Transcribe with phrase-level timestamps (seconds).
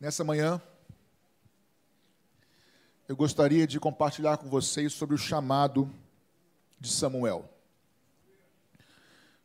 [0.00, 0.58] Nessa manhã,
[3.06, 5.92] eu gostaria de compartilhar com vocês sobre o chamado
[6.80, 7.46] de Samuel.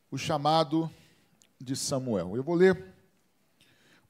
[0.10, 0.90] O chamado
[1.60, 2.38] de Samuel.
[2.38, 2.86] Eu vou ler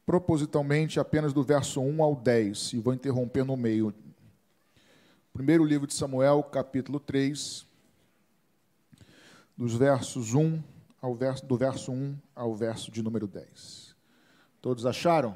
[0.05, 3.91] propositalmente apenas do verso 1 ao 10 e vou interromper no meio.
[5.33, 7.65] Primeiro livro de Samuel, capítulo 3,
[9.57, 10.61] dos versos 1
[11.01, 13.95] ao verso, do verso 1 ao verso de número 10.
[14.61, 15.35] Todos acharam?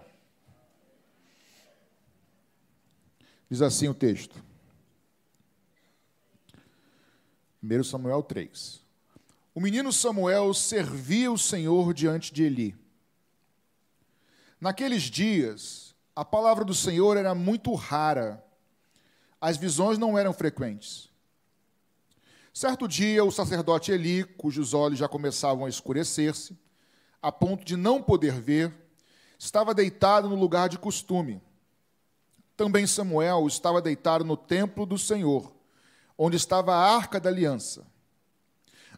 [3.49, 4.43] Diz assim o texto.
[7.63, 8.79] 1 Samuel 3.
[9.55, 12.75] O menino Samuel servia o Senhor diante de Eli.
[14.61, 18.43] Naqueles dias, a palavra do Senhor era muito rara,
[19.41, 21.09] as visões não eram frequentes.
[22.53, 26.57] Certo dia, o sacerdote Eli, cujos olhos já começavam a escurecer-se,
[27.21, 28.73] a ponto de não poder ver,
[29.39, 31.41] estava deitado no lugar de costume
[32.59, 35.49] também Samuel estava deitado no templo do Senhor,
[36.17, 37.87] onde estava a arca da aliança.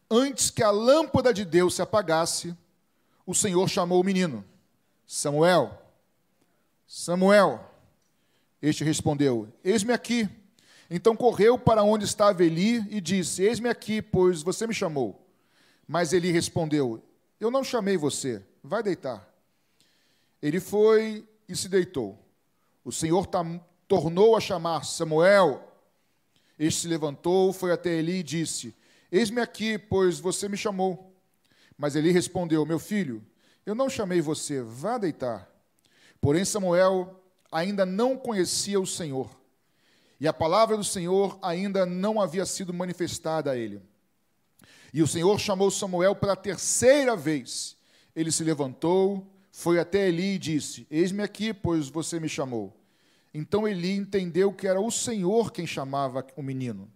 [0.10, 2.58] Antes que a lâmpada de Deus se apagasse,
[3.24, 4.44] o Senhor chamou o menino:
[5.06, 5.80] Samuel,
[6.88, 7.64] Samuel.
[8.60, 10.28] Este respondeu: Eis-me aqui.
[10.90, 15.24] Então correu para onde estava Eli e disse: Eis-me aqui, pois você me chamou.
[15.88, 17.00] Mas Eli respondeu:
[17.40, 19.32] Eu não chamei você, vai deitar.
[20.42, 22.18] Ele foi e se deitou.
[22.84, 23.28] O Senhor
[23.88, 25.68] tornou a chamar Samuel.
[26.58, 28.76] Este se levantou, foi até Eli e disse:
[29.12, 31.14] Eis-me aqui, pois você me chamou.
[31.78, 33.26] Mas Eli respondeu: Meu filho,
[33.66, 35.50] eu não chamei você, vá deitar.
[36.20, 37.20] Porém, Samuel
[37.52, 39.30] ainda não conhecia o Senhor,
[40.20, 43.82] e a palavra do Senhor ainda não havia sido manifestada a ele.
[44.94, 47.78] E o Senhor chamou Samuel pela terceira vez.
[48.16, 49.26] Ele se levantou,
[49.62, 52.76] foi até Eli e disse: Eis-me aqui, pois você me chamou.
[53.32, 56.92] Então Eli entendeu que era o Senhor quem chamava o menino.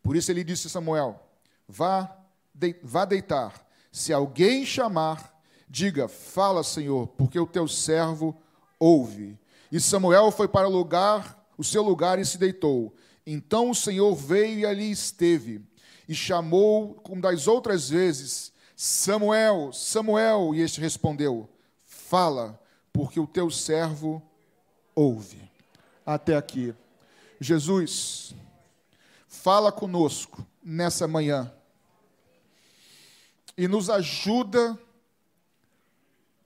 [0.00, 1.20] Por isso ele disse a Samuel:
[1.66, 2.16] Vá,
[2.54, 3.66] de, vá deitar.
[3.90, 5.36] Se alguém chamar,
[5.68, 8.40] diga: Fala, Senhor, porque o teu servo
[8.78, 9.36] ouve.
[9.72, 12.94] E Samuel foi para o lugar, o seu lugar e se deitou.
[13.26, 15.60] Então o Senhor veio e ali esteve
[16.08, 21.48] e chamou, como das outras vezes, Samuel, Samuel, e este respondeu:
[22.14, 22.56] Fala,
[22.92, 24.22] porque o teu servo
[24.94, 25.50] ouve.
[26.06, 26.72] Até aqui.
[27.40, 28.36] Jesus,
[29.26, 31.52] fala conosco nessa manhã
[33.58, 34.78] e nos ajuda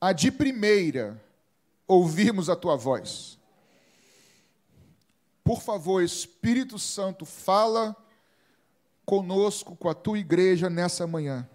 [0.01, 1.23] a de primeira
[1.87, 3.39] ouvirmos a tua voz.
[5.45, 7.95] Por favor, Espírito Santo, fala
[9.05, 11.47] conosco, com a tua igreja nessa manhã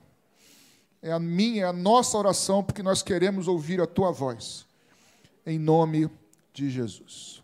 [1.03, 4.65] é a minha, é a nossa oração, porque nós queremos ouvir a tua voz.
[5.45, 6.09] Em nome
[6.53, 7.43] de Jesus.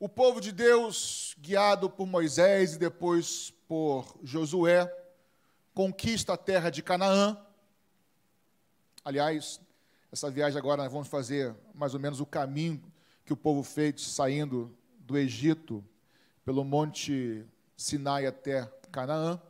[0.00, 4.90] O povo de Deus, guiado por Moisés e depois por Josué,
[5.74, 7.36] conquista a terra de Canaã.
[9.04, 9.60] Aliás,
[10.10, 12.82] essa viagem agora nós vamos fazer mais ou menos o caminho
[13.26, 15.84] que o povo fez saindo do Egito
[16.46, 17.44] pelo Monte
[17.76, 19.40] Sinai até Canaã.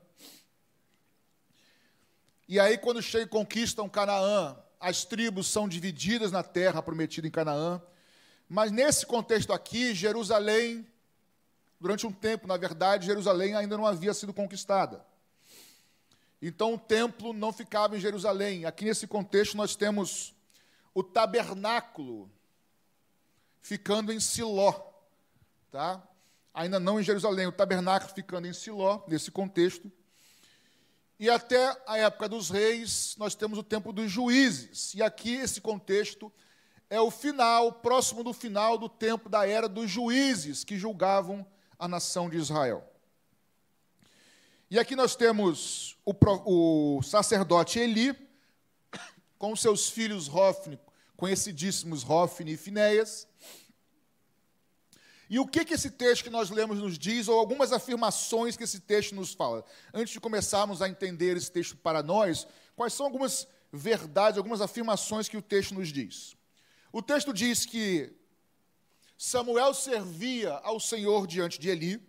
[2.48, 7.30] E aí, quando chegam e conquistam Canaã, as tribos são divididas na terra prometida em
[7.30, 7.80] Canaã.
[8.48, 10.86] Mas nesse contexto aqui, Jerusalém,
[11.80, 15.04] durante um tempo, na verdade, Jerusalém ainda não havia sido conquistada.
[16.40, 18.64] Então o templo não ficava em Jerusalém.
[18.64, 20.34] Aqui nesse contexto nós temos
[20.94, 22.30] o tabernáculo
[23.60, 24.72] ficando em Siló,
[25.72, 26.00] tá?
[26.56, 29.92] Ainda não em Jerusalém, o tabernáculo ficando em Siló, nesse contexto.
[31.20, 34.94] E até a época dos reis, nós temos o tempo dos juízes.
[34.94, 36.32] E aqui esse contexto
[36.88, 41.46] é o final, próximo do final do tempo da era dos juízes que julgavam
[41.78, 42.82] a nação de Israel.
[44.70, 46.14] E aqui nós temos o,
[46.46, 48.16] o sacerdote Eli,
[49.38, 50.78] com seus filhos Hofni,
[51.18, 53.28] conhecidíssimos Hofni e Finéias,
[55.28, 58.62] e o que, que esse texto que nós lemos nos diz, ou algumas afirmações que
[58.62, 59.64] esse texto nos fala?
[59.92, 62.46] Antes de começarmos a entender esse texto para nós,
[62.76, 66.36] quais são algumas verdades, algumas afirmações que o texto nos diz?
[66.92, 68.14] O texto diz que
[69.18, 72.00] Samuel servia ao Senhor diante de Eli,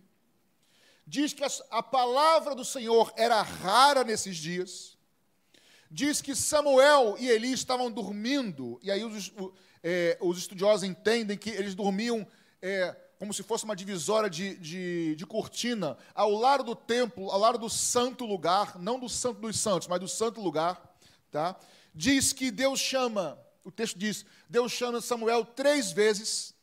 [1.06, 4.96] diz que a palavra do Senhor era rara nesses dias,
[5.90, 9.34] diz que Samuel e Eli estavam dormindo, e aí os,
[9.81, 12.28] é, os estudiosos entendem que eles dormiam.
[12.62, 17.40] É, como se fosse uma divisória de, de, de, cortina, ao lado do templo, ao
[17.40, 20.81] lado do santo lugar, não do santo dos santos, mas do santo lugar,
[21.31, 21.56] tá?
[21.94, 26.56] Diz que Deus chama, o texto diz, Deus chama Samuel três vezes.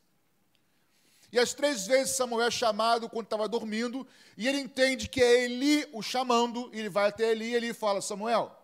[1.29, 4.07] E as três vezes Samuel é chamado quando estava dormindo,
[4.37, 7.73] e ele entende que é Eli o chamando, e ele vai até Eli e ele
[7.73, 8.57] fala: Samuel,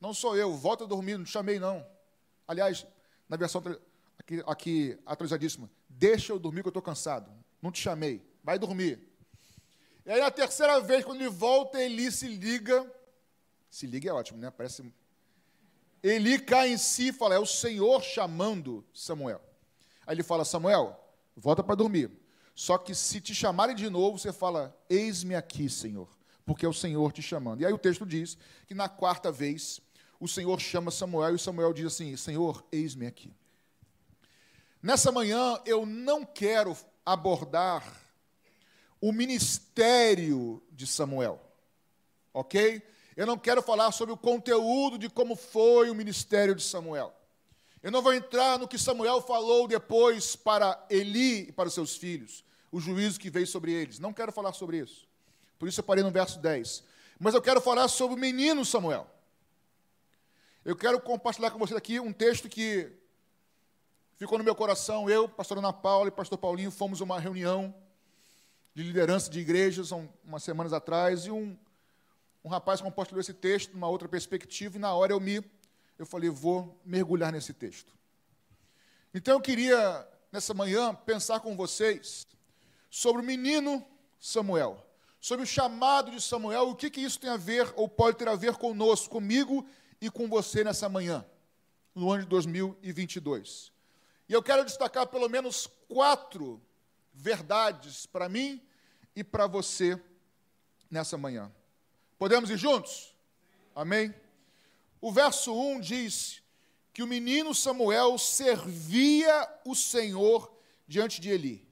[0.00, 1.86] não sou eu, volta a dormir, não te chamei não.
[2.46, 2.86] Aliás,
[3.28, 3.62] na versão
[4.18, 7.30] aqui, aqui atualizadíssima, deixa eu dormir que eu estou cansado,
[7.60, 9.00] não te chamei, vai dormir.
[10.06, 12.90] E aí, na terceira vez, quando ele volta, Eli se liga.
[13.70, 14.50] Se liga é ótimo, né?
[14.50, 14.90] Parece.
[16.02, 19.42] Eli cai em si e fala: É o Senhor chamando Samuel.
[20.06, 20.98] Aí ele fala: Samuel,
[21.36, 22.10] volta para dormir.
[22.54, 26.08] Só que se te chamarem de novo, você fala: Eis-me aqui, Senhor,
[26.46, 27.60] porque é o Senhor te chamando.
[27.60, 29.80] E aí o texto diz que na quarta vez,
[30.18, 33.34] o Senhor chama Samuel e Samuel diz assim: Senhor, eis-me aqui.
[34.82, 37.84] Nessa manhã, eu não quero abordar
[39.00, 41.40] o ministério de Samuel.
[42.32, 42.82] Ok?
[43.16, 47.12] Eu não quero falar sobre o conteúdo de como foi o ministério de Samuel.
[47.82, 51.96] Eu não vou entrar no que Samuel falou depois para Eli e para os seus
[51.96, 53.98] filhos, o juízo que veio sobre eles.
[53.98, 55.08] Não quero falar sobre isso.
[55.58, 56.84] Por isso eu parei no verso 10.
[57.18, 59.10] Mas eu quero falar sobre o menino Samuel.
[60.64, 62.92] Eu quero compartilhar com vocês aqui um texto que
[64.18, 65.08] ficou no meu coração.
[65.08, 67.72] Eu, pastor Ana Paula e pastor Paulinho fomos a uma reunião
[68.74, 69.92] de liderança de igrejas,
[70.24, 71.56] umas semanas atrás, e um,
[72.44, 75.42] um rapaz compartilhou esse texto numa outra perspectiva, e na hora eu me,
[75.98, 77.92] eu falei, vou mergulhar nesse texto.
[79.14, 82.26] Então eu queria, nessa manhã, pensar com vocês
[82.90, 83.84] sobre o menino
[84.18, 84.84] Samuel,
[85.20, 88.28] sobre o chamado de Samuel, o que, que isso tem a ver, ou pode ter
[88.28, 89.66] a ver conosco, comigo
[90.00, 91.24] e com você nessa manhã,
[91.94, 93.77] no ano de 2022.
[94.28, 96.60] E eu quero destacar pelo menos quatro
[97.12, 98.62] verdades para mim
[99.16, 100.00] e para você
[100.90, 101.50] nessa manhã.
[102.18, 103.14] Podemos ir juntos?
[103.74, 104.14] Amém?
[105.00, 106.42] O verso 1 diz
[106.92, 110.52] que o menino Samuel servia o Senhor
[110.86, 111.68] diante de Eli.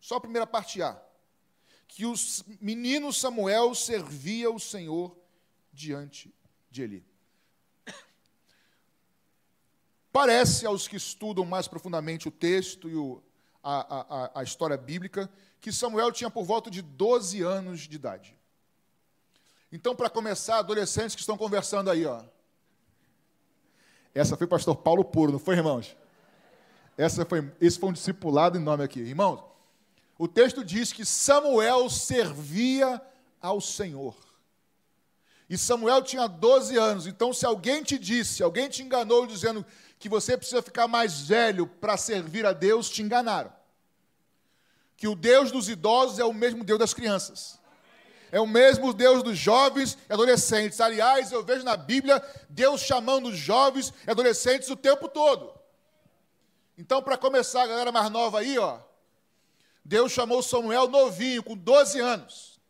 [0.00, 1.00] Só a primeira parte A.
[1.86, 2.14] Que o
[2.60, 5.16] menino Samuel servia o Senhor
[5.72, 6.34] diante
[6.70, 7.13] de Eli.
[10.14, 13.20] Parece aos que estudam mais profundamente o texto e o,
[13.60, 15.28] a, a, a história bíblica
[15.60, 18.36] que Samuel tinha por volta de 12 anos de idade.
[19.72, 22.22] Então, para começar, adolescentes que estão conversando aí, ó.
[24.14, 25.96] Essa foi o pastor Paulo Puro, não foi, irmãos?
[26.96, 29.00] Essa foi, esse foi um discipulado em nome aqui.
[29.00, 29.42] Irmãos,
[30.16, 33.02] o texto diz que Samuel servia
[33.42, 34.14] ao Senhor.
[35.50, 37.06] E Samuel tinha 12 anos.
[37.08, 39.66] Então, se alguém te disse, alguém te enganou dizendo
[40.04, 43.50] que você precisa ficar mais velho para servir a Deus, te enganaram
[44.98, 47.58] que o Deus dos idosos é o mesmo Deus das crianças.
[48.30, 50.78] É o mesmo Deus dos jovens e adolescentes.
[50.78, 55.52] Aliás, eu vejo na Bíblia Deus chamando os jovens e adolescentes o tempo todo.
[56.76, 58.78] Então, para começar, a galera mais nova aí, ó,
[59.84, 62.60] Deus chamou Samuel novinho, com 12 anos.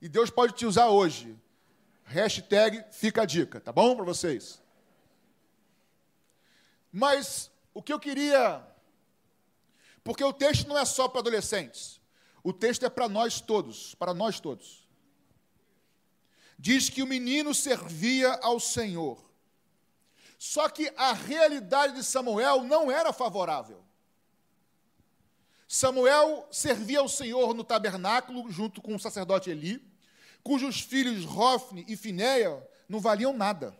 [0.00, 1.36] E Deus pode te usar hoje.
[2.04, 4.60] Hashtag fica a dica, tá bom para vocês?
[6.96, 8.66] Mas o que eu queria
[10.02, 12.00] porque o texto não é só para adolescentes.
[12.42, 14.88] O texto é para nós todos, para nós todos.
[16.56, 19.28] Diz que o menino servia ao Senhor.
[20.38, 23.84] Só que a realidade de Samuel não era favorável.
[25.68, 29.84] Samuel servia ao Senhor no tabernáculo, junto com o sacerdote Eli,
[30.42, 33.76] cujos filhos Rofne e Finéia não valiam nada.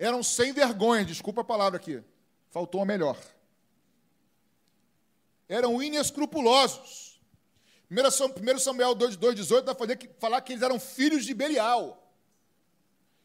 [0.00, 2.02] Eram sem vergonha, desculpa a palavra aqui,
[2.50, 3.16] faltou a melhor
[5.50, 7.20] eram inescrupulosos.
[7.90, 12.08] 1 Samuel 2,18 vai falar que eles eram filhos de Belial.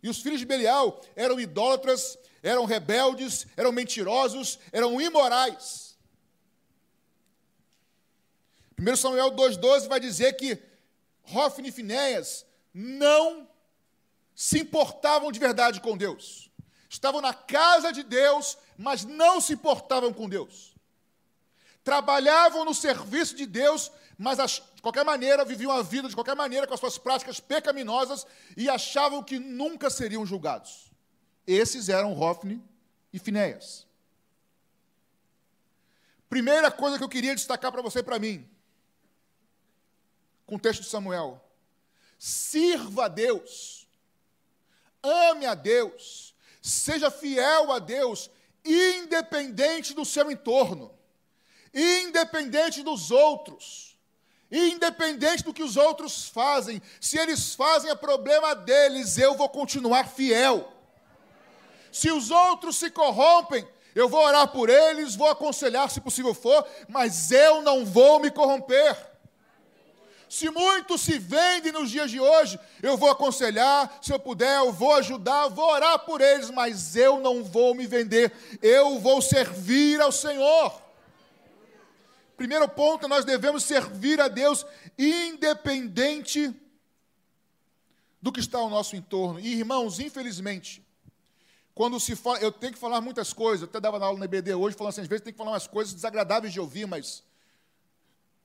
[0.01, 5.95] E os filhos de Belial eram idólatras, eram rebeldes, eram mentirosos, eram imorais.
[8.77, 10.57] 1 Samuel 2,12 vai dizer que
[11.31, 13.47] Hofni e Finéias não
[14.33, 16.44] se importavam de verdade com Deus.
[16.95, 20.75] Estavam na casa de Deus, mas não se importavam com Deus
[21.85, 26.65] trabalhavam no serviço de Deus, mas de qualquer maneira viviam a vida de qualquer maneira
[26.65, 28.25] com as suas práticas pecaminosas
[28.57, 30.91] e achavam que nunca seriam julgados.
[31.45, 32.61] Esses eram Hofni
[33.13, 33.85] e Finéias.
[36.27, 38.49] Primeira coisa que eu queria destacar para você e para mim,
[40.47, 41.39] com o texto de Samuel:
[42.17, 43.87] sirva a Deus,
[45.03, 46.24] ame a Deus,
[46.67, 48.29] seja fiel a Deus,
[48.63, 50.95] independente do seu entorno
[51.75, 53.97] independente dos outros,
[54.49, 56.81] independente do que os outros fazem.
[57.01, 60.71] Se eles fazem, é problema deles, eu vou continuar fiel.
[61.91, 66.65] Se os outros se corrompem, eu vou orar por eles, vou aconselhar se possível for,
[66.87, 68.95] mas eu não vou me corromper.
[70.29, 74.71] Se muitos se vendem nos dias de hoje, eu vou aconselhar, se eu puder, eu
[74.71, 80.01] vou ajudar, vou orar por eles, mas eu não vou me vender, eu vou servir
[80.01, 80.81] ao Senhor.
[82.35, 84.65] Primeiro ponto, nós devemos servir a Deus
[84.97, 86.53] independente
[88.21, 89.39] do que está ao nosso entorno.
[89.39, 90.83] E irmãos, infelizmente,
[91.75, 94.25] quando se fala, eu tenho que falar muitas coisas, eu até dava na aula na
[94.25, 97.21] EBD hoje, falando assim, às vezes tem que falar umas coisas desagradáveis de ouvir, mas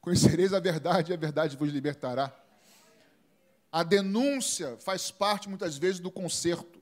[0.00, 2.33] conhecereis a verdade e a verdade vos libertará.
[3.71, 6.80] A denúncia faz parte muitas vezes do conserto.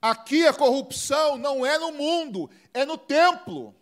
[0.00, 3.74] Aqui a corrupção não é no mundo, é no templo.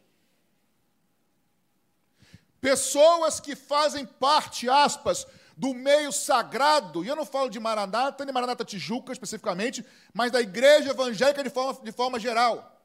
[2.61, 5.27] Pessoas que fazem parte, aspas,
[5.57, 10.41] do meio sagrado, e eu não falo de Maranata, nem Maranata Tijuca especificamente, mas da
[10.41, 12.76] igreja evangélica de forma, de forma geral.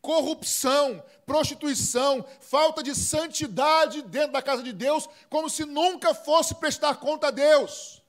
[0.00, 6.96] Corrupção, prostituição, falta de santidade dentro da casa de Deus, como se nunca fosse prestar
[6.96, 8.02] conta a Deus.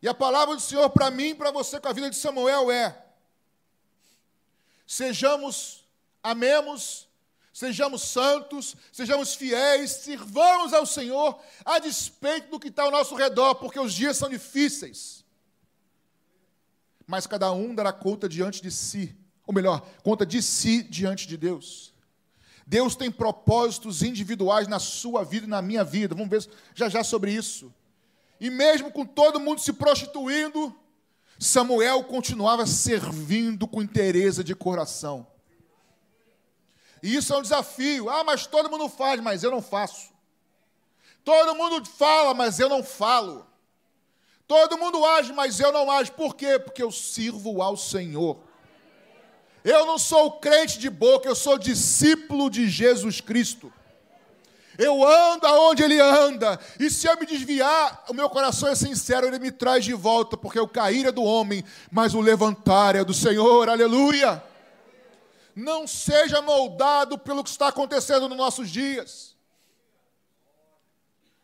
[0.00, 2.70] E a palavra do Senhor para mim e para você com a vida de Samuel
[2.70, 3.04] é:
[4.86, 5.84] sejamos,
[6.22, 7.06] amemos
[7.56, 13.54] sejamos santos, sejamos fiéis, sirvamos ao Senhor, a despeito do que está ao nosso redor,
[13.54, 15.24] porque os dias são difíceis.
[17.06, 21.36] Mas cada um dará conta diante de si, ou melhor, conta de si diante de
[21.36, 21.94] Deus.
[22.66, 27.04] Deus tem propósitos individuais na sua vida e na minha vida, vamos ver já já
[27.04, 27.72] sobre isso.
[28.40, 30.74] E mesmo com todo mundo se prostituindo,
[31.38, 35.26] Samuel continuava servindo com interesse de coração.
[37.02, 38.10] E isso é um desafio.
[38.10, 40.10] Ah, mas todo mundo faz, mas eu não faço.
[41.24, 43.46] Todo mundo fala, mas eu não falo.
[44.46, 46.12] Todo mundo age, mas eu não ajo.
[46.12, 46.58] Por quê?
[46.58, 48.42] Porque eu sirvo ao Senhor.
[49.66, 53.70] Eu não sou crente de boca, eu sou discípulo de Jesus Cristo.
[54.78, 59.26] Eu ando aonde Ele anda, e se eu me desviar, o meu coração é sincero,
[59.26, 63.02] Ele me traz de volta, porque o cair é do homem, mas o levantar é
[63.02, 64.42] do Senhor, aleluia
[65.56, 69.34] não seja moldado pelo que está acontecendo nos nossos dias.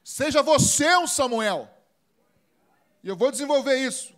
[0.05, 1.67] Seja você um Samuel.
[3.03, 4.13] E eu vou desenvolver isso.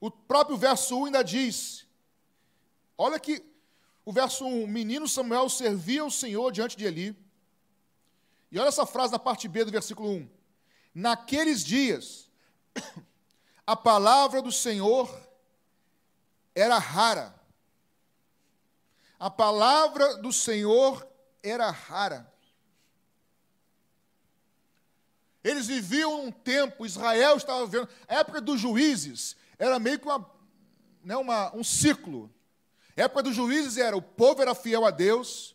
[0.00, 1.86] O próprio verso 1 ainda diz:
[2.96, 3.44] olha que
[4.04, 7.16] o verso 1: menino Samuel servia o Senhor diante de Eli.
[8.50, 10.28] E olha essa frase na parte B do versículo 1.
[10.94, 12.28] Naqueles dias,
[13.66, 15.08] a palavra do Senhor
[16.54, 17.38] era rara.
[19.18, 21.06] A palavra do Senhor
[21.42, 22.32] era rara.
[25.44, 30.28] Eles viviam um tempo, Israel estava vivendo, a época dos juízes era meio que uma,
[31.04, 32.32] né, uma, um ciclo.
[32.96, 35.54] Época dos juízes era o povo era fiel a Deus,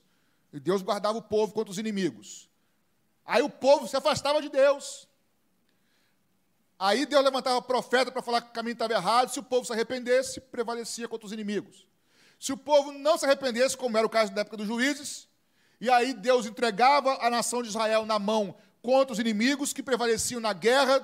[0.53, 2.47] e Deus guardava o povo contra os inimigos.
[3.25, 5.07] Aí o povo se afastava de Deus.
[6.77, 9.73] Aí Deus levantava profeta para falar que o caminho estava errado, se o povo se
[9.73, 11.87] arrependesse, prevalecia contra os inimigos.
[12.39, 15.27] Se o povo não se arrependesse, como era o caso da época dos juízes,
[15.81, 20.39] e aí Deus entregava a nação de Israel na mão contra os inimigos que prevaleciam
[20.39, 21.01] na guerra,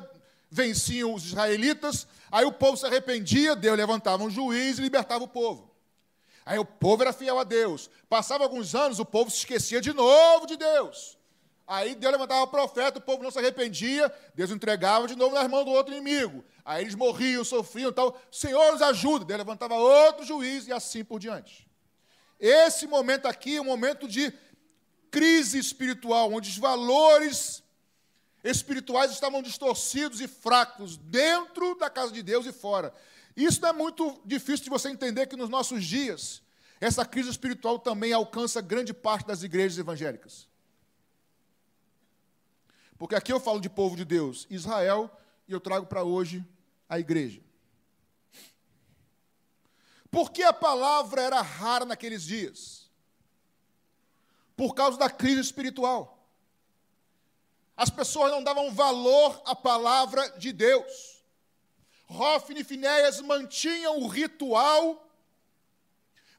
[0.51, 5.27] venciam os israelitas, aí o povo se arrependia, Deus levantava um juiz e libertava o
[5.27, 5.71] povo.
[6.45, 7.89] Aí o povo era fiel a Deus.
[8.09, 11.17] Passava alguns anos, o povo se esquecia de novo de Deus.
[11.65, 15.49] Aí Deus levantava o profeta, o povo não se arrependia, Deus entregava de novo nas
[15.49, 16.43] mãos do outro inimigo.
[16.65, 18.19] Aí eles morriam, sofriam, tal.
[18.29, 19.23] Senhor nos ajuda.
[19.23, 21.65] Deus levantava outro juiz e assim por diante.
[22.37, 24.33] Esse momento aqui é um momento de
[25.09, 27.60] crise espiritual, onde os valores
[28.43, 32.93] espirituais estavam distorcidos e fracos dentro da casa de Deus e fora.
[33.35, 36.41] Isso não é muito difícil de você entender que nos nossos dias
[36.79, 40.47] essa crise espiritual também alcança grande parte das igrejas evangélicas.
[42.97, 45.09] Porque aqui eu falo de povo de Deus, Israel,
[45.47, 46.45] e eu trago para hoje
[46.89, 47.41] a igreja.
[50.09, 52.89] Por que a palavra era rara naqueles dias?
[54.57, 56.20] Por causa da crise espiritual.
[57.81, 61.23] As pessoas não davam valor à palavra de Deus.
[62.05, 65.11] Rófine e Finéias mantinham o ritual,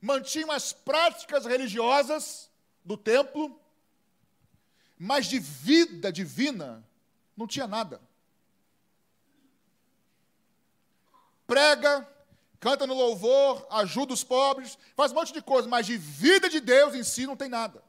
[0.00, 2.48] mantinham as práticas religiosas
[2.84, 3.60] do templo,
[4.96, 6.88] mas de vida divina
[7.36, 8.00] não tinha nada.
[11.44, 12.08] Prega,
[12.60, 16.60] canta no louvor, ajuda os pobres, faz um monte de coisa, mas de vida de
[16.60, 17.82] Deus em si não tem nada.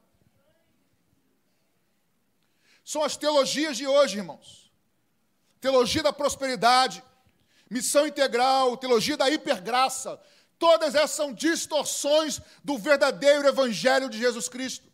[2.84, 4.70] São as teologias de hoje, irmãos.
[5.60, 7.02] Teologia da prosperidade,
[7.70, 10.20] missão integral, teologia da hipergraça,
[10.58, 14.92] todas essas são distorções do verdadeiro evangelho de Jesus Cristo.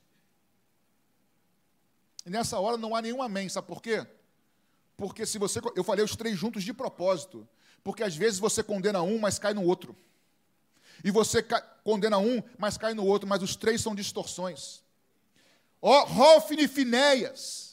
[2.24, 4.06] E nessa hora não há nenhum amém, sabe por quê?
[4.96, 5.60] Porque se você.
[5.74, 7.48] Eu falei os três juntos de propósito.
[7.82, 9.96] Porque às vezes você condena um, mas cai no outro.
[11.02, 11.42] E você
[11.82, 14.82] condena um, mas cai no outro, mas os três são distorções.
[15.80, 17.69] Ó, Hofni e Finéias.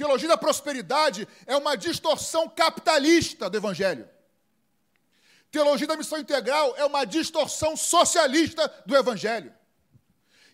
[0.00, 4.08] Teologia da prosperidade é uma distorção capitalista do Evangelho.
[5.50, 9.54] Teologia da missão integral é uma distorção socialista do Evangelho.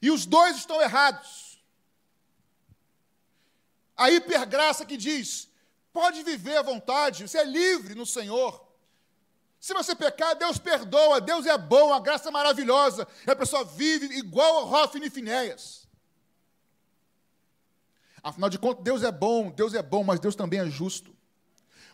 [0.02, 1.62] E os dois estão errados.
[3.96, 5.48] A hipergraça que diz:
[5.92, 8.66] pode viver à vontade, você é livre no Senhor.
[9.60, 13.06] Se você pecar, Deus perdoa, Deus é bom, a graça é maravilhosa.
[13.24, 15.85] E a pessoa vive igual a Hofni e Finéias.
[18.26, 21.14] Afinal de contas, Deus é bom, Deus é bom, mas Deus também é justo.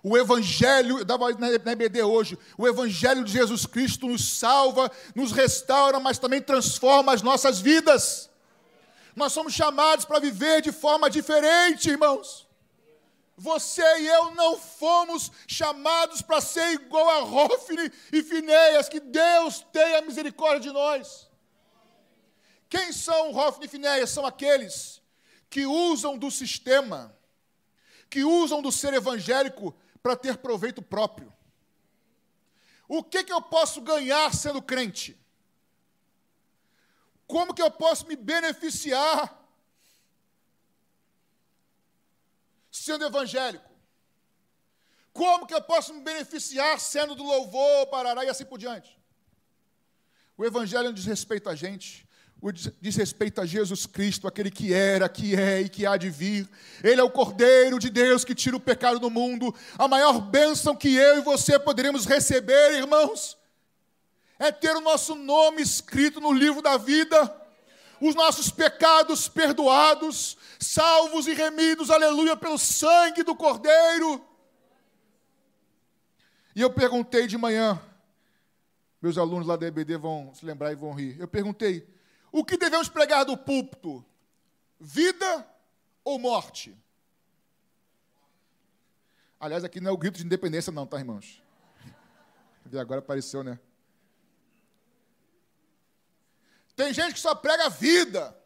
[0.02, 5.30] O Evangelho, eu dava na EBD hoje, o Evangelho de Jesus Cristo nos salva, nos
[5.30, 8.30] restaura, mas também transforma as nossas vidas.
[9.14, 12.48] Nós somos chamados para viver de forma diferente, irmãos.
[13.36, 19.66] Você e eu não fomos chamados para ser igual a Rófine e Finéias, que Deus
[19.70, 21.28] tenha misericórdia de nós.
[22.70, 24.08] Quem são Rófine e Finéias?
[24.08, 25.01] São aqueles
[25.52, 27.14] que usam do sistema,
[28.08, 31.30] que usam do ser evangélico para ter proveito próprio.
[32.88, 35.14] O que, que eu posso ganhar sendo crente?
[37.26, 39.46] Como que eu posso me beneficiar
[42.70, 43.70] sendo evangélico?
[45.12, 48.98] Como que eu posso me beneficiar sendo do louvor, parará e assim por diante?
[50.34, 52.08] O evangelho não diz respeito a gente,
[52.50, 56.48] diz respeito a Jesus Cristo, aquele que era, que é e que há de vir.
[56.82, 59.54] Ele é o Cordeiro de Deus que tira o pecado do mundo.
[59.78, 63.38] A maior bênção que eu e você poderemos receber, irmãos,
[64.40, 67.32] é ter o nosso nome escrito no livro da vida,
[68.00, 74.20] os nossos pecados perdoados, salvos e remidos, aleluia, pelo sangue do Cordeiro.
[76.56, 77.80] E eu perguntei de manhã,
[79.00, 81.16] meus alunos lá da EBD vão se lembrar e vão rir.
[81.20, 81.86] Eu perguntei,
[82.32, 84.04] o que devemos pregar do púlpito?
[84.80, 85.46] Vida
[86.02, 86.76] ou morte?
[89.38, 91.42] Aliás, aqui não é o grito de independência, não, tá, irmãos?
[92.70, 93.60] E agora apareceu, né?
[96.74, 98.36] Tem gente que só prega vida,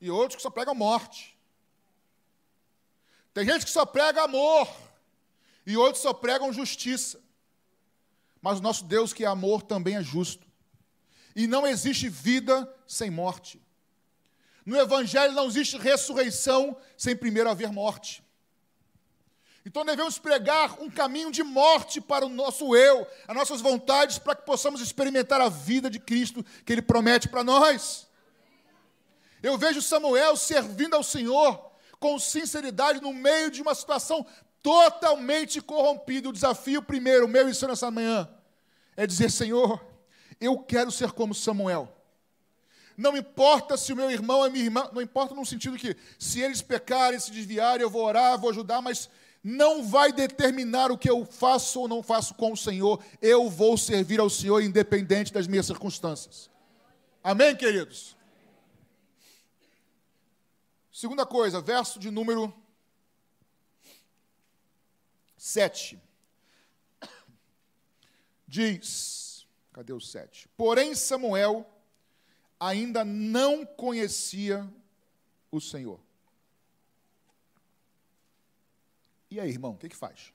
[0.00, 1.38] e outros que só pregam morte.
[3.32, 4.68] Tem gente que só prega amor,
[5.64, 7.22] e outros só pregam justiça.
[8.40, 10.50] Mas o nosso Deus, que é amor, também é justo.
[11.34, 13.60] E não existe vida sem morte.
[14.64, 18.22] No Evangelho não existe ressurreição sem primeiro haver morte.
[19.64, 24.34] Então devemos pregar um caminho de morte para o nosso eu, as nossas vontades, para
[24.34, 28.08] que possamos experimentar a vida de Cristo que Ele promete para nós.
[29.42, 34.26] Eu vejo Samuel servindo ao Senhor com sinceridade no meio de uma situação
[34.62, 36.28] totalmente corrompida.
[36.28, 38.28] O desafio, primeiro, meu e seu nessa manhã,
[38.96, 39.84] é dizer: Senhor,
[40.40, 41.94] eu quero ser como Samuel.
[42.96, 46.40] Não importa se o meu irmão é minha irmã, não importa no sentido que se
[46.40, 49.08] eles pecarem, se desviarem, eu vou orar, vou ajudar, mas
[49.42, 53.02] não vai determinar o que eu faço ou não faço com o Senhor.
[53.20, 56.50] Eu vou servir ao Senhor independente das minhas circunstâncias.
[57.24, 58.16] Amém, queridos?
[60.92, 62.54] Segunda coisa, verso de número
[65.36, 66.00] 7.
[68.46, 69.21] Diz:
[69.72, 70.48] Cadê o 7?
[70.56, 71.66] Porém, Samuel
[72.60, 74.68] ainda não conhecia
[75.50, 76.00] o Senhor.
[79.30, 80.32] E aí, irmão, o que, que faz?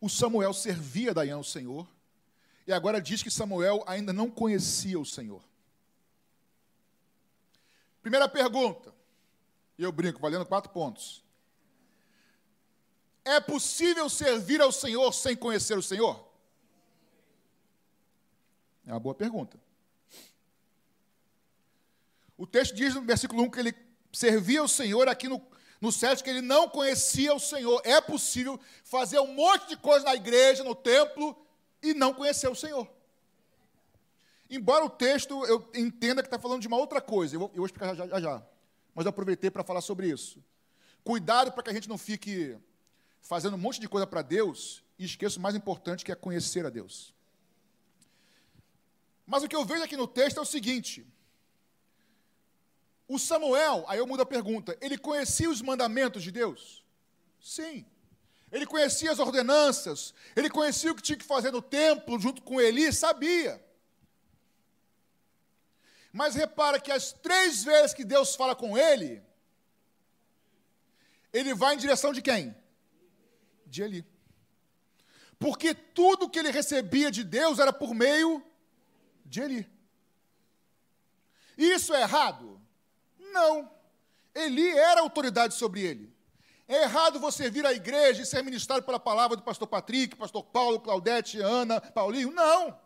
[0.00, 1.88] O Samuel servia daí ao Senhor,
[2.66, 5.42] e agora diz que Samuel ainda não conhecia o Senhor.
[8.02, 8.94] Primeira pergunta,
[9.76, 11.24] e eu brinco, valendo quatro pontos.
[13.24, 16.29] É possível servir ao Senhor sem conhecer o Senhor?
[18.90, 19.56] É uma boa pergunta.
[22.36, 23.74] O texto diz no versículo 1 que ele
[24.12, 25.40] servia o Senhor, aqui no,
[25.80, 27.80] no 7 que ele não conhecia o Senhor.
[27.84, 31.40] É possível fazer um monte de coisa na igreja, no templo,
[31.80, 32.90] e não conhecer o Senhor.
[34.50, 37.58] Embora o texto eu entenda que está falando de uma outra coisa, eu vou, eu
[37.58, 38.42] vou explicar já, já já.
[38.92, 40.42] Mas eu aproveitei para falar sobre isso.
[41.04, 42.58] Cuidado para que a gente não fique
[43.20, 46.66] fazendo um monte de coisa para Deus e esqueça o mais importante que é conhecer
[46.66, 47.14] a Deus.
[49.30, 51.06] Mas o que eu vejo aqui no texto é o seguinte:
[53.06, 56.84] o Samuel, aí eu mudo a pergunta, ele conhecia os mandamentos de Deus?
[57.40, 57.86] Sim.
[58.50, 62.60] ele conhecia as ordenanças, ele conhecia o que tinha que fazer no templo junto com
[62.60, 63.64] Eli, sabia.
[66.12, 69.22] Mas repara que as três vezes que Deus fala com ele,
[71.32, 72.52] ele vai em direção de quem?
[73.64, 74.04] De Eli.
[75.38, 78.49] Porque tudo que ele recebia de Deus era por meio
[79.30, 79.70] de Eli.
[81.56, 82.60] Isso é errado?
[83.32, 83.70] Não.
[84.34, 86.12] Eli era autoridade sobre ele.
[86.66, 90.44] É errado você vir à igreja e ser ministrado pela palavra do pastor Patrick, pastor
[90.44, 92.32] Paulo, Claudete, Ana, Paulinho.
[92.32, 92.78] Não.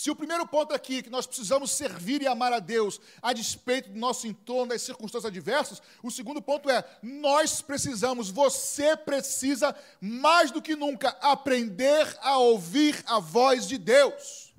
[0.00, 3.90] Se o primeiro ponto aqui, que nós precisamos servir e amar a Deus a despeito
[3.90, 10.50] do nosso entorno, das circunstâncias adversas, o segundo ponto é: nós precisamos, você precisa, mais
[10.50, 14.54] do que nunca, aprender a ouvir a voz de Deus.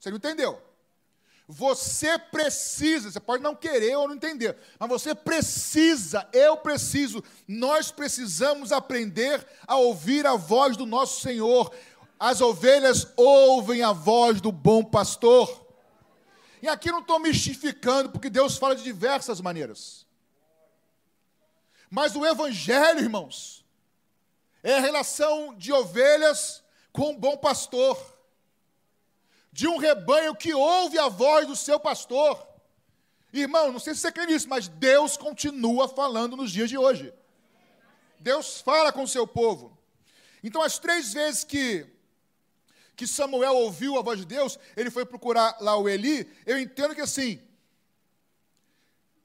[0.00, 0.58] Você não entendeu?
[1.46, 7.90] Você precisa, você pode não querer ou não entender, mas você precisa, eu preciso, nós
[7.90, 11.70] precisamos aprender a ouvir a voz do nosso Senhor.
[12.18, 15.66] As ovelhas ouvem a voz do bom pastor.
[16.62, 20.06] E aqui não estou mistificando, porque Deus fala de diversas maneiras.
[21.90, 23.64] Mas o Evangelho, irmãos,
[24.62, 28.14] é a relação de ovelhas com o bom pastor
[29.54, 32.44] de um rebanho que ouve a voz do seu pastor.
[33.32, 37.14] Irmão, não sei se você quer nisso, mas Deus continua falando nos dias de hoje.
[38.18, 39.78] Deus fala com o seu povo.
[40.42, 41.86] Então, as três vezes que,
[42.96, 46.94] que Samuel ouviu a voz de Deus, ele foi procurar lá o Eli, eu entendo
[46.94, 47.40] que assim,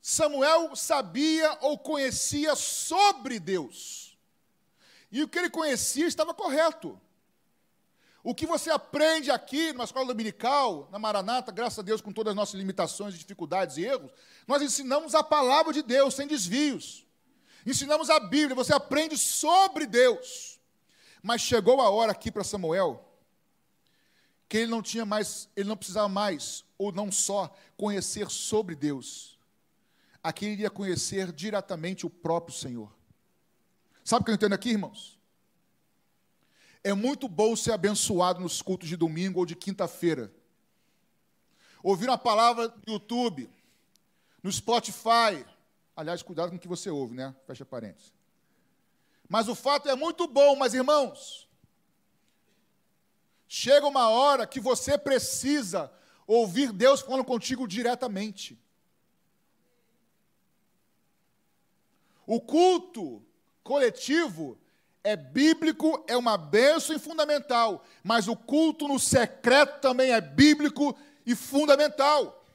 [0.01, 4.17] Samuel sabia ou conhecia sobre Deus.
[5.11, 6.99] E o que ele conhecia estava correto.
[8.23, 12.31] O que você aprende aqui numa escola dominical, na Maranata, graças a Deus, com todas
[12.31, 14.11] as nossas limitações, dificuldades e erros,
[14.47, 17.05] nós ensinamos a palavra de Deus sem desvios.
[17.65, 20.59] Ensinamos a Bíblia, você aprende sobre Deus.
[21.21, 23.08] Mas chegou a hora aqui para Samuel
[24.49, 29.37] que ele não tinha mais, ele não precisava mais, ou não só, conhecer sobre Deus.
[30.23, 32.91] Aqui ele iria conhecer diretamente o próprio Senhor.
[34.03, 35.19] Sabe o que eu entendo aqui, irmãos?
[36.83, 40.33] É muito bom ser abençoado nos cultos de domingo ou de quinta-feira.
[41.83, 43.49] Ouvir uma palavra no YouTube,
[44.41, 45.45] no Spotify.
[45.95, 47.35] Aliás, cuidado com o que você ouve, né?
[47.45, 48.11] Fecha parênteses.
[49.27, 51.48] Mas o fato é muito bom, mas irmãos,
[53.49, 55.91] chega uma hora que você precisa
[56.27, 58.55] ouvir Deus falando contigo diretamente.
[62.27, 63.25] O culto
[63.63, 64.55] coletivo
[65.03, 70.95] é bíblico, é uma bênção e fundamental, mas o culto no secreto também é bíblico
[71.25, 72.45] e fundamental.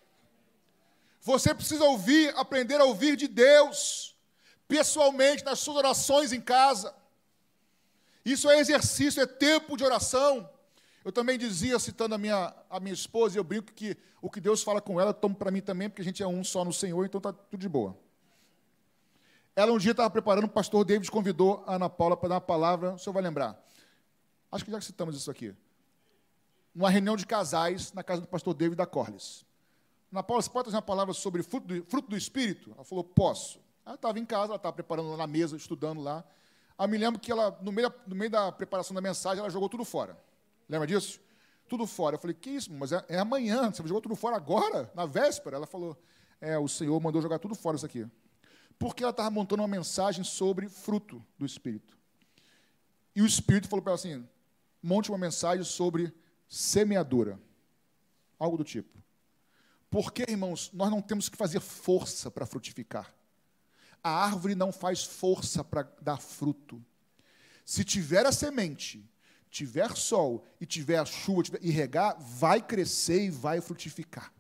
[1.20, 4.14] Você precisa ouvir, aprender a ouvir de Deus,
[4.68, 6.94] pessoalmente, nas suas orações em casa.
[8.24, 10.48] Isso é exercício, é tempo de oração.
[11.04, 14.62] Eu também dizia, citando a minha, a minha esposa, eu brinco que o que Deus
[14.62, 17.04] fala com ela, tomo para mim também, porque a gente é um só no Senhor,
[17.04, 17.94] então está tudo de boa.
[19.56, 22.40] Ela um dia estava preparando, o pastor David convidou a Ana Paula para dar uma
[22.40, 23.62] palavra, o senhor vai lembrar.
[24.50, 25.54] Acho que já citamos isso aqui.
[26.74, 29.44] Numa reunião de casais na casa do pastor David da Corliss.
[30.10, 32.72] Ana Paula, você pode trazer uma palavra sobre fruto do, fruto do Espírito?
[32.74, 33.60] Ela falou, posso.
[33.86, 36.24] Ela estava em casa, ela estava preparando lá na mesa, estudando lá.
[36.76, 39.68] Eu me lembro que ela, no meio, no meio da preparação da mensagem, ela jogou
[39.68, 40.18] tudo fora.
[40.68, 41.20] Lembra disso?
[41.68, 42.16] Tudo fora.
[42.16, 42.72] Eu falei, que isso?
[42.72, 45.56] Mas é, é amanhã, você jogou tudo fora agora, na véspera?
[45.56, 45.96] Ela falou,
[46.40, 48.08] é, o Senhor mandou jogar tudo fora isso aqui
[48.78, 51.96] porque ela estava montando uma mensagem sobre fruto do Espírito.
[53.14, 54.28] E o Espírito falou para ela assim:
[54.82, 56.12] monte uma mensagem sobre
[56.48, 57.40] semeadura.
[58.38, 59.02] Algo do tipo.
[59.88, 63.14] Porque, irmãos, nós não temos que fazer força para frutificar.
[64.02, 66.84] A árvore não faz força para dar fruto.
[67.64, 69.08] Se tiver a semente,
[69.54, 74.32] tiver sol e tiver chuva tiver, e regar, vai crescer e vai frutificar.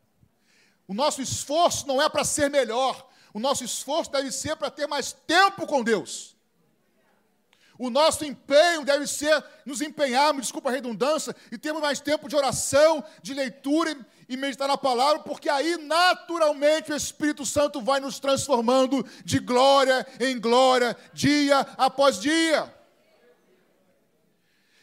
[0.88, 4.88] O nosso esforço não é para ser melhor, o nosso esforço deve ser para ter
[4.88, 6.34] mais tempo com Deus.
[7.78, 12.34] O nosso empenho deve ser nos empenharmos, desculpa a redundância, e termos mais tempo de
[12.34, 13.96] oração, de leitura
[14.28, 20.04] e meditar na palavra, porque aí naturalmente o Espírito Santo vai nos transformando de glória
[20.18, 22.72] em glória, dia após dia.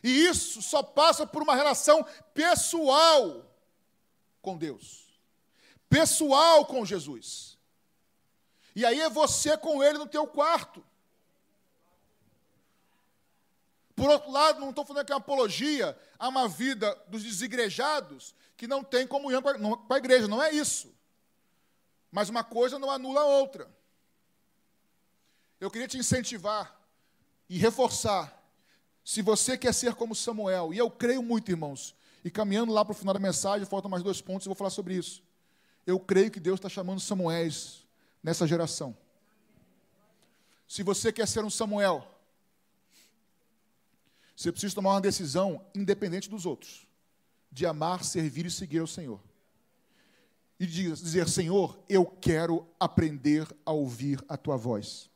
[0.03, 3.45] E isso só passa por uma relação pessoal
[4.41, 5.19] com Deus,
[5.89, 7.57] pessoal com Jesus.
[8.75, 10.83] E aí é você com ele no teu quarto.
[13.95, 18.65] Por outro lado, não estou falando aqui uma apologia a uma vida dos desigrejados que
[18.65, 20.91] não tem comunhão com a, com a igreja, não é isso.
[22.11, 23.69] Mas uma coisa não anula a outra.
[25.59, 26.75] Eu queria te incentivar
[27.47, 28.40] e reforçar.
[29.03, 32.91] Se você quer ser como Samuel, e eu creio muito, irmãos, e caminhando lá para
[32.91, 35.23] o final da mensagem, faltam mais dois pontos, eu vou falar sobre isso.
[35.85, 37.85] Eu creio que Deus está chamando Samuéis
[38.23, 38.95] nessa geração.
[40.67, 42.07] Se você quer ser um Samuel,
[44.35, 46.87] você precisa tomar uma decisão independente dos outros,
[47.51, 49.19] de amar, servir e seguir ao Senhor.
[50.59, 55.09] E dizer, Senhor, eu quero aprender a ouvir a tua voz.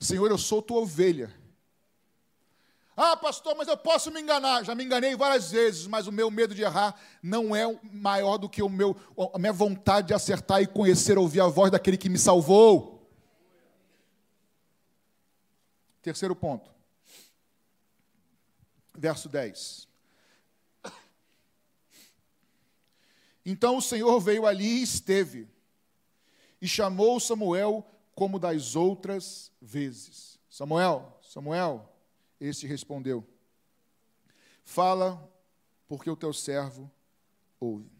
[0.00, 1.32] Senhor, eu sou tua ovelha.
[2.96, 4.64] Ah, pastor, mas eu posso me enganar.
[4.64, 8.48] Já me enganei várias vezes, mas o meu medo de errar não é maior do
[8.48, 8.96] que o meu,
[9.32, 13.08] a minha vontade de acertar e conhecer, ouvir a voz daquele que me salvou.
[16.02, 16.70] Terceiro ponto.
[18.96, 19.88] Verso 10.
[23.44, 25.48] Então o Senhor veio ali e esteve,
[26.60, 30.38] e chamou Samuel como das outras vezes.
[30.50, 31.89] Samuel, Samuel,
[32.40, 33.26] este respondeu:
[34.64, 35.30] Fala,
[35.86, 36.90] porque o teu servo
[37.58, 37.90] ouve.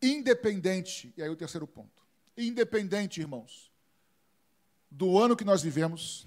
[0.00, 2.02] Independente, e aí o terceiro ponto.
[2.36, 3.70] Independente, irmãos,
[4.90, 6.26] do ano que nós vivemos,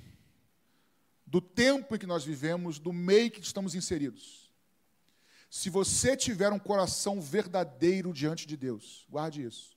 [1.25, 4.49] do tempo em que nós vivemos, do meio que estamos inseridos.
[5.49, 9.74] Se você tiver um coração verdadeiro diante de Deus, guarde isso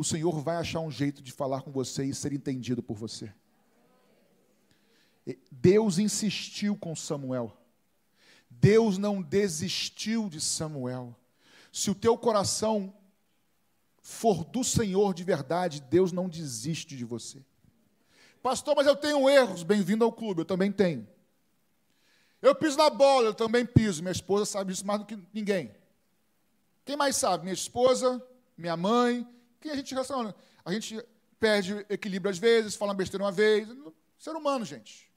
[0.00, 3.30] o Senhor vai achar um jeito de falar com você e ser entendido por você.
[5.52, 7.54] Deus insistiu com Samuel.
[8.48, 11.14] Deus não desistiu de Samuel.
[11.70, 12.94] Se o teu coração
[14.00, 17.44] for do Senhor de verdade, Deus não desiste de você.
[18.42, 19.62] Pastor, mas eu tenho erros.
[19.62, 21.06] Bem-vindo ao clube, eu também tenho.
[22.40, 24.02] Eu piso na bola, eu também piso.
[24.02, 25.70] Minha esposa sabe isso mais do que ninguém.
[26.86, 27.44] Quem mais sabe?
[27.44, 29.28] Minha esposa, minha mãe,
[29.60, 30.34] quem a gente relaciona?
[30.64, 31.02] A gente
[31.38, 33.68] perde equilíbrio às vezes, fala besteira uma vez.
[34.18, 35.10] Ser humano, gente.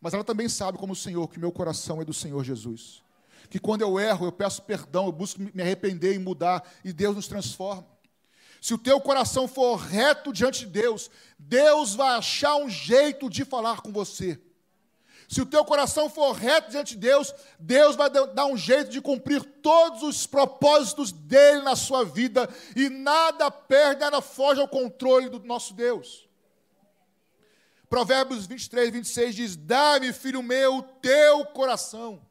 [0.00, 3.02] Mas ela também sabe, como o Senhor, que meu coração é do Senhor Jesus.
[3.48, 7.16] Que quando eu erro, eu peço perdão, eu busco me arrepender e mudar, e Deus
[7.16, 7.86] nos transforma.
[8.60, 13.44] Se o teu coração for reto diante de Deus, Deus vai achar um jeito de
[13.44, 14.40] falar com você.
[15.34, 19.00] Se o teu coração for reto diante de Deus, Deus vai dar um jeito de
[19.00, 25.28] cumprir todos os propósitos dele na sua vida e nada perde, nada foge ao controle
[25.28, 26.28] do nosso Deus.
[27.88, 32.24] Provérbios 23, 26 diz: Dá-me, filho meu, o teu coração.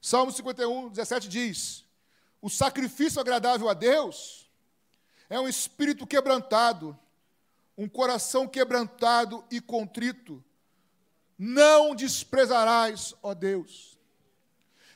[0.00, 1.84] Salmo 51, 17 diz:
[2.40, 4.50] O sacrifício agradável a Deus
[5.28, 6.98] é um espírito quebrantado
[7.82, 10.42] um coração quebrantado e contrito,
[11.36, 13.98] não desprezarás, ó Deus.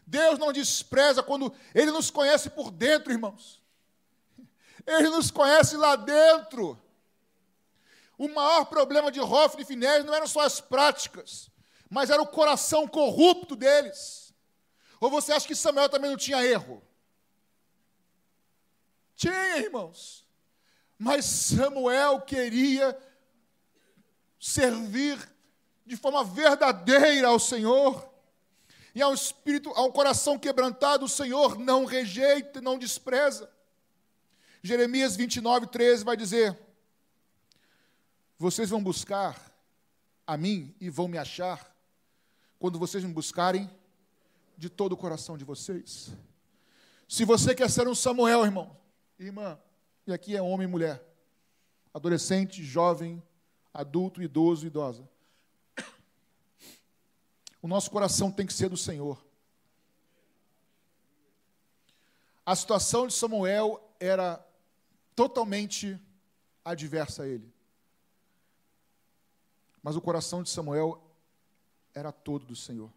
[0.06, 3.60] Deus não despreza quando Ele nos conhece por dentro, irmãos.
[4.86, 6.80] Ele nos conhece lá dentro.
[8.16, 11.50] O maior problema de Hofni e Finés não eram só as práticas,
[11.90, 14.32] mas era o coração corrupto deles.
[15.00, 16.80] Ou você acha que Samuel também não tinha erro?
[19.16, 20.25] Tinha, irmãos.
[20.98, 22.96] Mas Samuel queria
[24.38, 25.18] servir
[25.84, 28.08] de forma verdadeira ao Senhor.
[28.94, 33.50] E ao espírito, ao coração quebrantado, o Senhor não rejeita, não despreza.
[34.62, 36.58] Jeremias 29, 13 vai dizer:
[38.38, 39.38] Vocês vão buscar
[40.26, 41.74] a mim e vão me achar
[42.58, 43.70] quando vocês me buscarem
[44.56, 46.10] de todo o coração de vocês.
[47.06, 48.76] Se você quer ser um Samuel, irmão,
[49.18, 49.58] irmã,
[50.06, 51.04] e aqui é homem e mulher,
[51.92, 53.22] adolescente, jovem,
[53.74, 55.08] adulto, idoso, idosa.
[57.60, 59.24] O nosso coração tem que ser do Senhor.
[62.44, 64.38] A situação de Samuel era
[65.16, 66.00] totalmente
[66.64, 67.52] adversa a ele.
[69.82, 71.02] Mas o coração de Samuel
[71.92, 72.92] era todo do Senhor.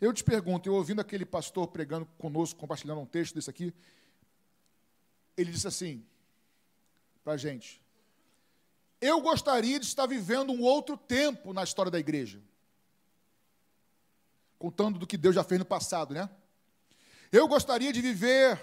[0.00, 3.72] Eu te pergunto, eu ouvindo aquele pastor pregando conosco, compartilhando um texto desse aqui,
[5.36, 6.04] ele disse assim:
[7.24, 7.82] para a gente.
[9.00, 12.40] Eu gostaria de estar vivendo um outro tempo na história da igreja.
[14.58, 16.28] Contando do que Deus já fez no passado, né?
[17.32, 18.60] Eu gostaria de viver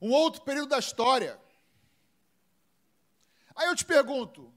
[0.00, 1.40] um outro período da história.
[3.54, 4.52] Aí eu te pergunto,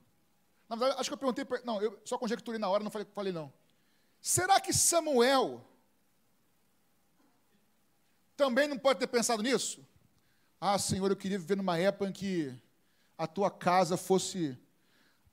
[0.68, 3.34] na verdade, acho que eu perguntei, não, eu só conjecturei na hora, não falei, falei
[3.34, 3.52] não.
[4.22, 5.64] Será que Samuel
[8.36, 9.86] também não pode ter pensado nisso?
[10.60, 12.54] Ah, Senhor, eu queria viver numa época em que
[13.18, 14.58] a tua casa fosse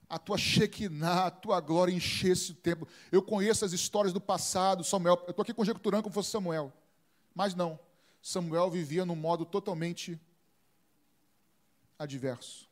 [0.09, 2.89] a tua Shekinah, a tua glória enchesse o templo.
[3.13, 5.23] Eu conheço as histórias do passado, Samuel.
[5.25, 6.73] Eu estou aqui conjecturando como fosse Samuel.
[7.33, 7.79] Mas não.
[8.21, 10.21] Samuel vivia num modo totalmente
[11.97, 12.69] adverso.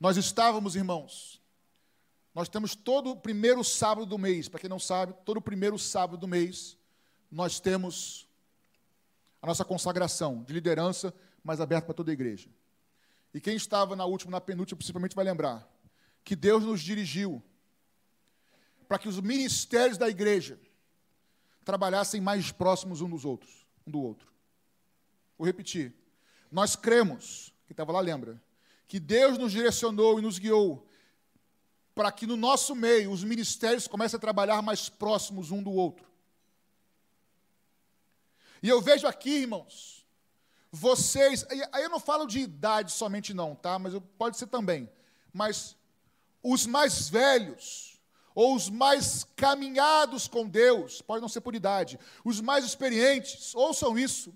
[0.00, 1.40] Nós estávamos, irmãos,
[2.34, 5.78] nós temos todo o primeiro sábado do mês, para quem não sabe, todo o primeiro
[5.78, 6.76] sábado do mês,
[7.34, 8.28] nós temos
[9.42, 12.48] a nossa consagração de liderança, mais aberta para toda a igreja.
[13.34, 15.68] E quem estava na última, na penúltima, principalmente vai lembrar
[16.22, 17.42] que Deus nos dirigiu
[18.86, 20.58] para que os ministérios da igreja
[21.64, 24.32] trabalhassem mais próximos um dos outros, um do outro.
[25.36, 25.92] Vou repetir.
[26.52, 28.40] Nós cremos, que estava lá lembra,
[28.86, 30.86] que Deus nos direcionou e nos guiou
[31.96, 36.13] para que no nosso meio os ministérios comecem a trabalhar mais próximos um do outro.
[38.64, 40.06] E eu vejo aqui, irmãos,
[40.72, 43.78] vocês, aí eu não falo de idade somente não, tá?
[43.78, 44.90] Mas pode ser também.
[45.34, 45.76] Mas
[46.42, 48.00] os mais velhos
[48.34, 53.98] ou os mais caminhados com Deus, pode não ser por idade, os mais experientes, ouçam
[53.98, 54.32] isso.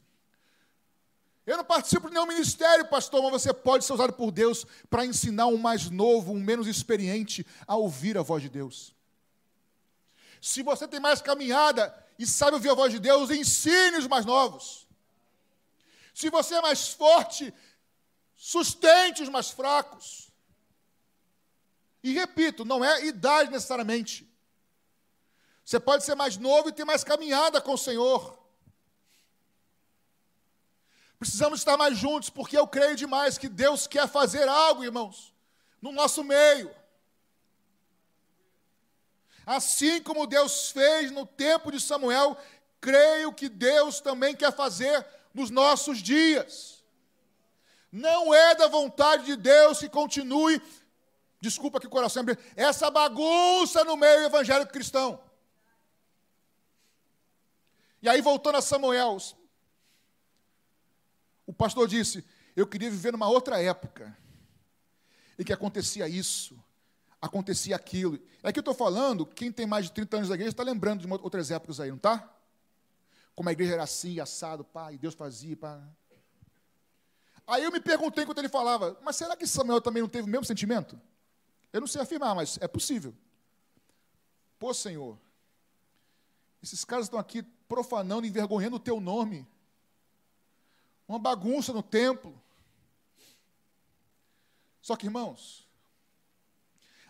[1.46, 5.06] Eu não participo de nenhum ministério, pastor, mas você pode ser usado por Deus para
[5.06, 8.94] ensinar um mais novo, um menos experiente a ouvir a voz de Deus.
[10.38, 14.26] Se você tem mais caminhada e sabe ouvir a voz de Deus, ensine os mais
[14.26, 14.86] novos.
[16.12, 17.54] Se você é mais forte,
[18.34, 20.32] sustente os mais fracos.
[22.02, 24.28] E repito, não é idade necessariamente.
[25.64, 28.36] Você pode ser mais novo e ter mais caminhada com o Senhor.
[31.18, 35.34] Precisamos estar mais juntos, porque eu creio demais que Deus quer fazer algo, irmãos,
[35.82, 36.74] no nosso meio.
[39.48, 42.36] Assim como Deus fez no tempo de Samuel,
[42.82, 46.84] creio que Deus também quer fazer nos nossos dias.
[47.90, 50.60] Não é da vontade de Deus que continue,
[51.40, 52.22] desculpa que o coração
[52.54, 55.18] essa bagunça no meio evangélico cristão.
[58.02, 59.16] E aí, voltando a Samuel,
[61.46, 62.22] o pastor disse:
[62.54, 64.14] Eu queria viver numa outra época,
[65.38, 66.62] e que acontecia isso,
[67.18, 68.20] acontecia aquilo.
[68.42, 71.06] É que eu estou falando, quem tem mais de 30 anos da igreja está lembrando
[71.06, 72.34] de outras épocas aí, não está?
[73.38, 75.80] como a igreja era assim, assado, pá, e Deus fazia, pá.
[77.46, 80.28] Aí eu me perguntei enquanto ele falava, mas será que Samuel também não teve o
[80.28, 81.00] mesmo sentimento?
[81.72, 83.14] Eu não sei afirmar, mas é possível.
[84.58, 85.16] Pô, Senhor,
[86.60, 89.46] esses caras estão aqui profanando, envergonhando o teu nome.
[91.06, 92.42] Uma bagunça no templo.
[94.82, 95.67] Só que, irmãos,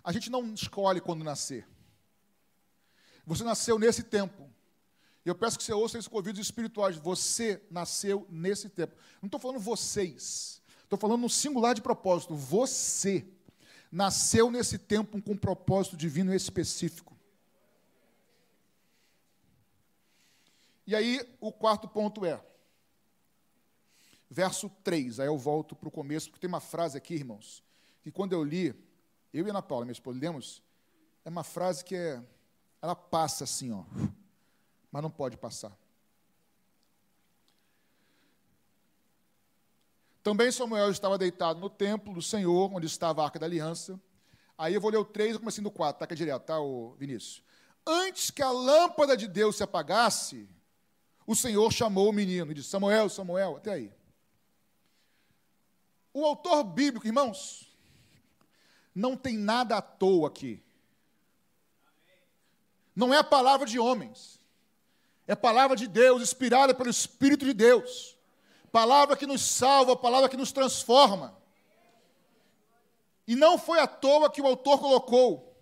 [0.09, 1.69] a gente não escolhe quando nascer.
[3.27, 4.49] Você nasceu nesse tempo.
[5.23, 6.97] Eu peço que você ouça com ouvidos espirituais.
[6.97, 8.97] Você nasceu nesse tempo.
[9.21, 10.63] Não estou falando vocês.
[10.83, 12.35] Estou falando no singular de propósito.
[12.35, 13.27] Você
[13.93, 17.15] nasceu nesse tempo com um propósito divino específico.
[20.87, 22.43] E aí, o quarto ponto é,
[24.31, 25.21] verso 3.
[25.21, 27.63] Aí eu volto para o começo, porque tem uma frase aqui, irmãos,
[28.03, 28.88] que quando eu li,
[29.33, 30.63] eu e Ana Paula, minha esposa, lemos,
[31.25, 32.23] é uma frase que é,
[32.81, 33.85] ela passa assim, ó
[34.91, 35.77] mas não pode passar.
[40.23, 44.01] Também Samuel estava deitado no templo do Senhor, onde estava a arca da aliança.
[44.57, 47.43] Aí eu vou ler o 3 e comecei no 4, taca direto, tá, o Vinícius?
[47.87, 50.49] Antes que a lâmpada de Deus se apagasse,
[51.27, 53.93] o Senhor chamou o menino e disse: Samuel, Samuel, até aí.
[56.13, 57.68] O autor bíblico, irmãos,
[58.99, 60.61] não tem nada à toa aqui.
[62.97, 64.41] Não é a palavra de homens.
[65.25, 68.17] É palavra de Deus, inspirada pelo Espírito de Deus.
[68.73, 71.39] Palavra que nos salva, palavra que nos transforma.
[73.25, 75.57] E não foi à toa que o autor colocou.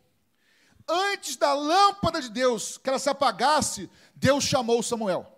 [0.88, 5.30] Antes da lâmpada de Deus, que ela se apagasse, Deus chamou Samuel.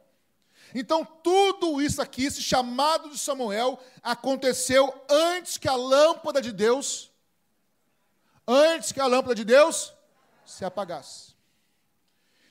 [0.72, 7.07] Então, tudo isso aqui, esse chamado de Samuel, aconteceu antes que a lâmpada de Deus,
[8.48, 9.92] antes que a lâmpada de Deus
[10.46, 11.36] se apagasse.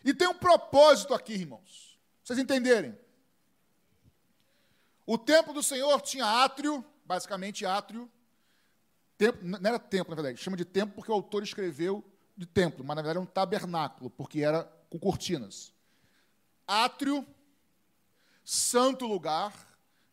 [0.05, 1.99] E tem um propósito aqui, irmãos.
[2.23, 2.97] Vocês entenderem?
[5.05, 8.09] O templo do Senhor tinha átrio, basicamente átrio.
[9.41, 12.03] Não era templo, na verdade, chama de templo porque o autor escreveu
[12.35, 15.73] de templo, mas na verdade era um tabernáculo, porque era com cortinas.
[16.67, 17.25] Átrio,
[18.43, 19.53] santo lugar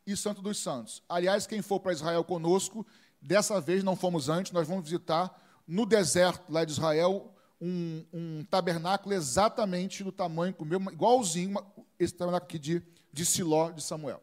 [0.06, 1.02] e santo dos santos.
[1.06, 2.86] Aliás, quem for para Israel conosco,
[3.20, 8.44] dessa vez não fomos antes, nós vamos visitar no deserto lá de Israel um, um
[8.44, 10.54] tabernáculo exatamente do tamanho,
[10.92, 11.54] igualzinho
[11.98, 14.22] esse tabernáculo aqui de, de Siló de Samuel.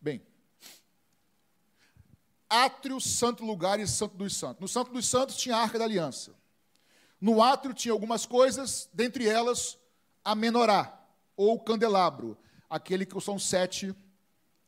[0.00, 0.22] Bem,
[2.48, 4.60] átrio, santo lugar e santo dos santos.
[4.60, 6.34] No santo dos santos tinha a arca da aliança.
[7.20, 9.78] No átrio tinha algumas coisas, dentre elas
[10.24, 10.98] a menorá,
[11.36, 12.36] ou candelabro,
[12.68, 13.94] aquele que são sete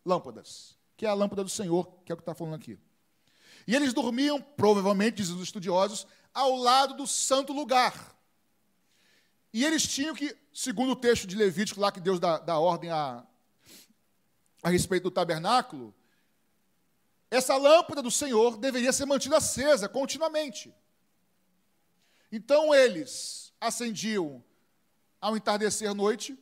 [0.04, 2.78] lâmpadas, que é a lâmpada do Senhor, que é o que está falando aqui.
[3.66, 8.16] E eles dormiam, provavelmente, dizem os estudiosos, ao lado do santo lugar.
[9.52, 12.90] E eles tinham que, segundo o texto de Levítico, lá que Deus dá, dá ordem
[12.90, 13.24] a,
[14.62, 15.94] a respeito do tabernáculo,
[17.30, 20.74] essa lâmpada do Senhor deveria ser mantida acesa continuamente.
[22.30, 24.42] Então eles acendiam
[25.20, 26.38] ao entardecer noite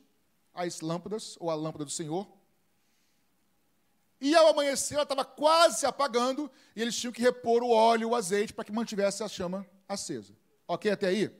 [0.53, 2.27] as lâmpadas, ou a lâmpada do Senhor,
[4.21, 8.09] e ao amanhecer ela estava quase se apagando, e eles tinham que repor o óleo,
[8.09, 10.33] o azeite, para que mantivesse a chama acesa.
[10.67, 11.35] Ok até aí?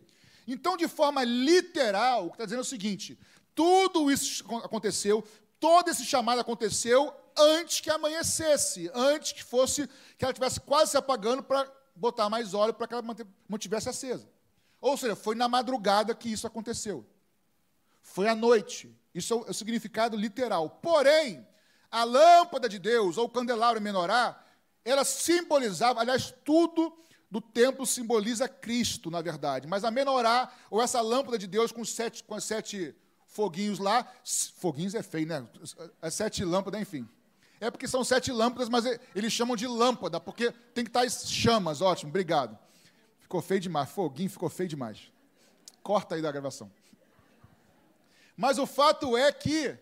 [0.48, 3.18] Então, de forma literal, o que está dizendo é o seguinte:
[3.54, 5.24] tudo isso aconteceu,
[5.60, 10.98] todo esse chamado aconteceu antes que amanhecesse, antes que fosse, que ela estivesse quase se
[10.98, 13.04] apagando para botar mais óleo para que ela
[13.48, 14.28] mantivesse acesa.
[14.82, 17.06] Ou seja, foi na madrugada que isso aconteceu.
[18.02, 18.98] Foi à noite.
[19.14, 20.70] Isso é o significado literal.
[20.82, 21.46] Porém,
[21.92, 24.42] a lâmpada de Deus, ou o candelabro menorá,
[24.86, 26.98] ela simbolizava, aliás, tudo
[27.30, 29.68] do templo simboliza Cristo, na verdade.
[29.68, 32.96] Mas a menorá, ou essa lâmpada de Deus com sete, com sete
[33.28, 34.06] foguinhos lá,
[34.56, 35.48] foguinhos é feio, né?
[36.02, 37.08] As sete lâmpadas, enfim.
[37.60, 38.86] É porque são sete lâmpadas, mas
[39.16, 41.80] eles chamam de lâmpada, porque tem que estar as chamas.
[41.80, 42.58] Ótimo, obrigado.
[43.20, 43.90] Ficou feio demais.
[43.90, 45.12] Foguinho ficou feio demais.
[45.84, 46.72] Corta aí da gravação.
[48.36, 49.78] Mas o fato é que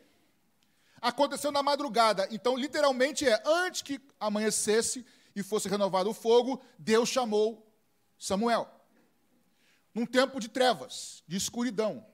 [1.02, 2.28] Aconteceu na madrugada.
[2.32, 7.66] Então, literalmente é, antes que amanhecesse e fosse renovado o fogo, Deus chamou
[8.18, 8.70] Samuel.
[9.94, 12.06] Num tempo de trevas, de escuridão.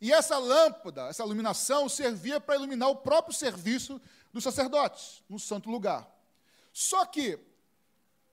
[0.00, 4.00] E essa lâmpada, essa iluminação, servia para iluminar o próprio serviço
[4.32, 6.08] dos sacerdotes, no santo lugar.
[6.72, 7.38] Só que,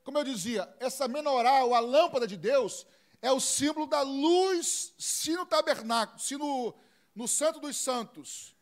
[0.03, 2.85] como eu dizia, essa menorá, ou a lâmpada de Deus,
[3.21, 6.73] é o símbolo da luz, se no tabernáculo, se no,
[7.15, 8.55] no santo dos santos,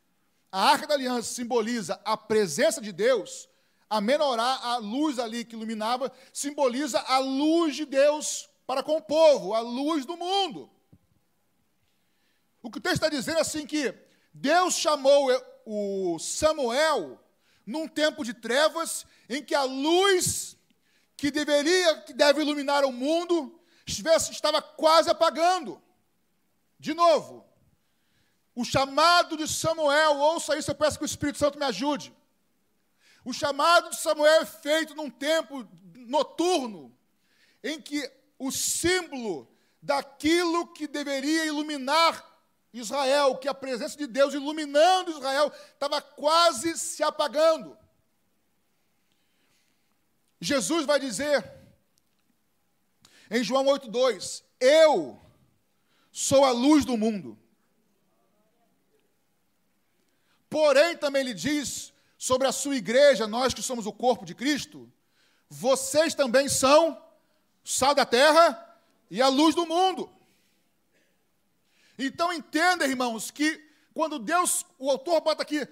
[0.56, 3.50] a arca da aliança simboliza a presença de Deus,
[3.90, 9.02] a menorá, a luz ali que iluminava, simboliza a luz de Deus para com o
[9.02, 10.70] povo, a luz do mundo.
[12.64, 13.94] O que o texto está dizendo é assim que
[14.34, 15.30] Deus chamou
[15.66, 17.20] o Samuel
[17.66, 20.56] num tempo de trevas em que a luz
[21.18, 25.82] que deveria, que deve iluminar o mundo, estivesse, estava quase apagando.
[26.80, 27.45] De novo,
[28.56, 32.16] o chamado de Samuel, ouça isso, eu peço que o Espírito Santo me ajude.
[33.26, 36.96] O chamado de Samuel é feito num tempo noturno,
[37.62, 39.52] em que o símbolo
[39.82, 42.34] daquilo que deveria iluminar
[42.72, 47.78] Israel, que a presença de Deus iluminando Israel, estava quase se apagando.
[50.40, 51.52] Jesus vai dizer
[53.30, 55.20] em João 8,2: Eu
[56.12, 57.38] sou a luz do mundo.
[60.56, 64.90] Porém, também lhe diz sobre a sua igreja, nós que somos o corpo de Cristo,
[65.50, 66.98] vocês também são
[67.62, 68.80] sal da terra
[69.12, 70.10] e a luz do mundo.
[72.00, 75.68] Então entenda, irmãos, que quando Deus, o autor bota aqui,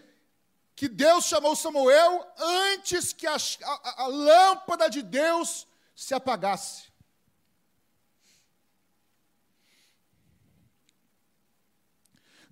[0.75, 5.65] que Deus chamou Samuel antes que a, a, a lâmpada de Deus
[5.95, 6.91] se apagasse.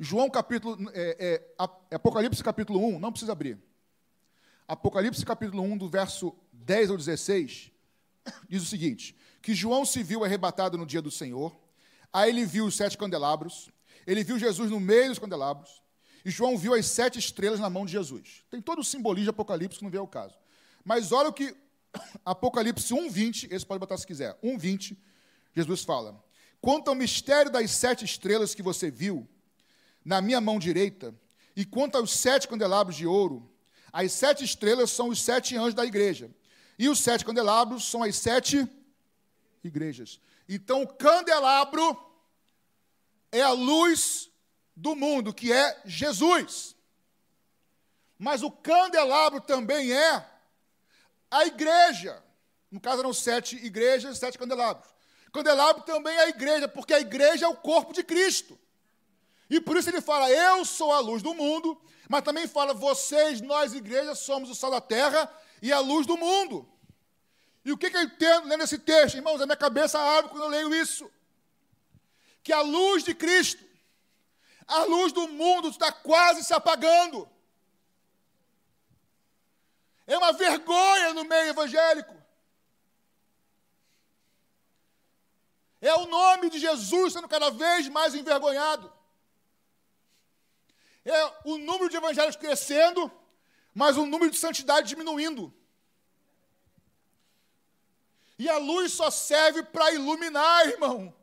[0.04, 3.60] João capítulo, é, é, Apocalipse capítulo 1, não precisa abrir.
[4.68, 7.72] Apocalipse capítulo 1, do verso 10 ao 16,
[8.50, 11.56] diz o seguinte: que João se viu arrebatado no dia do Senhor,
[12.12, 13.70] aí ele viu os sete candelabros,
[14.08, 15.84] ele viu Jesus no meio dos candelabros,
[16.26, 18.44] e João viu as sete estrelas na mão de Jesus.
[18.50, 20.34] Tem todo o simbolismo de Apocalipse que não vê o caso.
[20.84, 21.56] Mas olha o que
[22.26, 24.98] Apocalipse 1,20, esse pode botar se quiser, 1,20,
[25.56, 26.20] Jesus fala:
[26.60, 29.30] Quanto ao mistério das sete estrelas que você viu,
[30.04, 31.14] na minha mão direita,
[31.56, 33.50] e quanto aos sete candelabros de ouro,
[33.92, 36.32] as sete estrelas são os sete anjos da igreja,
[36.78, 38.68] e os sete candelabros são as sete
[39.64, 40.20] igrejas.
[40.48, 41.98] Então, o candelabro
[43.32, 44.30] é a luz
[44.76, 46.76] do mundo, que é Jesus.
[48.18, 50.26] Mas o candelabro também é
[51.30, 52.22] a igreja.
[52.70, 54.90] No caso, eram sete igrejas, sete candelabros.
[55.32, 58.60] Candelabro também é a igreja, porque a igreja é o corpo de Cristo.
[59.52, 63.42] E por isso ele fala: Eu sou a luz do mundo, mas também fala: Vocês,
[63.42, 65.30] nós, igreja, somos o sal da terra
[65.62, 66.66] e a luz do mundo.
[67.66, 69.16] E o que, que eu entendo lendo esse texto?
[69.16, 71.12] Irmãos, a minha cabeça abre quando eu leio isso.
[72.42, 73.62] Que a luz de Cristo,
[74.66, 77.30] a luz do mundo está quase se apagando.
[80.08, 82.16] É uma vergonha no meio evangélico.
[85.82, 89.01] É o nome de Jesus sendo cada vez mais envergonhado.
[91.04, 93.12] É o número de evangelhos crescendo,
[93.74, 95.54] mas o número de santidade diminuindo.
[98.38, 101.14] E a luz só serve para iluminar, irmão.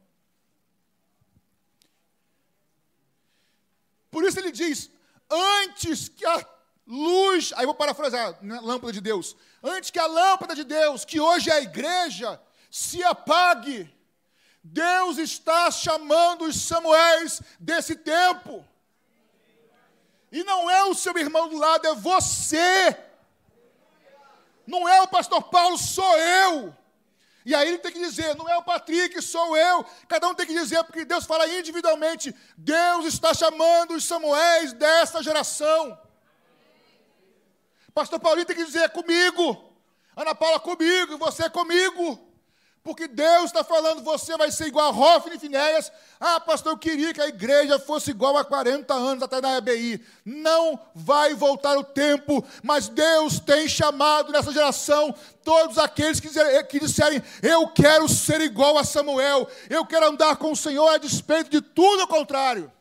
[4.10, 4.90] Por isso ele diz:
[5.30, 6.46] antes que a
[6.86, 11.20] luz, aí vou parafrasear, né, lâmpada de Deus, antes que a lâmpada de Deus, que
[11.20, 13.92] hoje é a igreja, se apague,
[14.62, 18.66] Deus está chamando os Samuéis desse tempo.
[20.30, 22.96] E não é o seu irmão do lado, é você.
[24.66, 26.76] Não é o pastor Paulo, sou eu.
[27.44, 29.82] E aí ele tem que dizer, não é o Patrick, sou eu.
[30.06, 32.34] Cada um tem que dizer, porque Deus fala individualmente.
[32.58, 35.98] Deus está chamando os Samuéis dessa geração.
[37.94, 39.72] Pastor Paulinho tem que dizer, é comigo.
[40.14, 41.14] Ana Paula, comigo.
[41.14, 42.27] E você comigo.
[42.88, 45.92] Porque Deus está falando, você vai ser igual a Rófine e Finéias.
[46.18, 50.02] Ah, pastor, eu queria que a igreja fosse igual a 40 anos até na EBI.
[50.24, 55.14] Não vai voltar o tempo, mas Deus tem chamado nessa geração
[55.44, 56.30] todos aqueles que,
[56.62, 60.96] que disserem: Eu quero ser igual a Samuel, eu quero andar com o Senhor a
[60.96, 62.72] despeito de tudo o contrário.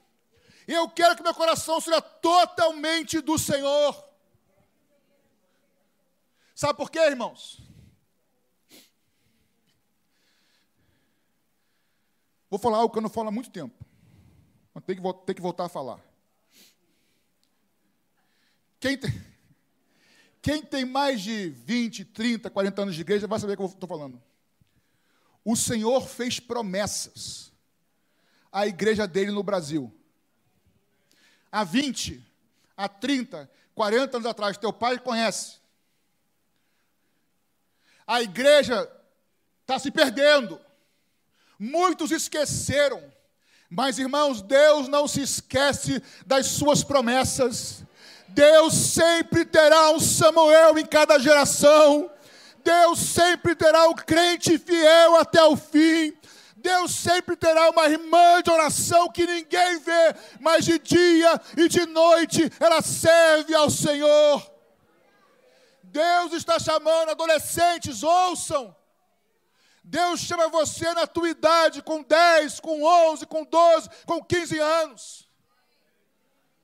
[0.65, 3.93] Eu quero que meu coração seja totalmente do Senhor.
[6.55, 7.66] Sabe por quê, irmãos?
[12.49, 13.85] Vou falar algo que eu não falo há muito tempo.
[14.73, 15.99] Mas tem que, tem que voltar a falar.
[18.79, 19.11] Quem tem,
[20.41, 23.67] quem tem mais de 20, 30, 40 anos de igreja vai saber o que eu
[23.67, 24.21] estou falando.
[25.43, 27.51] O Senhor fez promessas
[28.51, 29.93] à igreja dele no Brasil.
[31.51, 32.23] Há 20,
[32.75, 35.57] há 30, 40 anos atrás, teu pai conhece.
[38.05, 38.89] A igreja
[39.61, 40.59] está se perdendo.
[41.59, 43.03] Muitos esqueceram,
[43.69, 47.83] mas irmãos, Deus não se esquece das suas promessas.
[48.27, 52.09] Deus sempre terá um Samuel em cada geração.
[52.63, 56.13] Deus sempre terá um crente fiel até o fim.
[56.57, 61.85] Deus sempre terá uma irmã de oração que ninguém vê, mas de dia e de
[61.85, 64.51] noite ela serve ao Senhor.
[65.81, 68.75] Deus está chamando adolescentes, ouçam.
[69.89, 75.29] Deus chama você na tua idade, com 10, com 11, com 12, com 15 anos.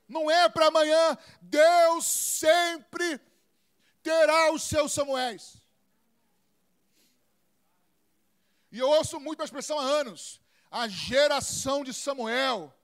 [0.06, 1.16] Não é para amanhã.
[1.40, 3.18] Deus sempre
[4.02, 5.56] terá os seus Samuéis.
[8.70, 10.38] E eu ouço muito a expressão há anos.
[10.70, 12.74] A geração de Samuel.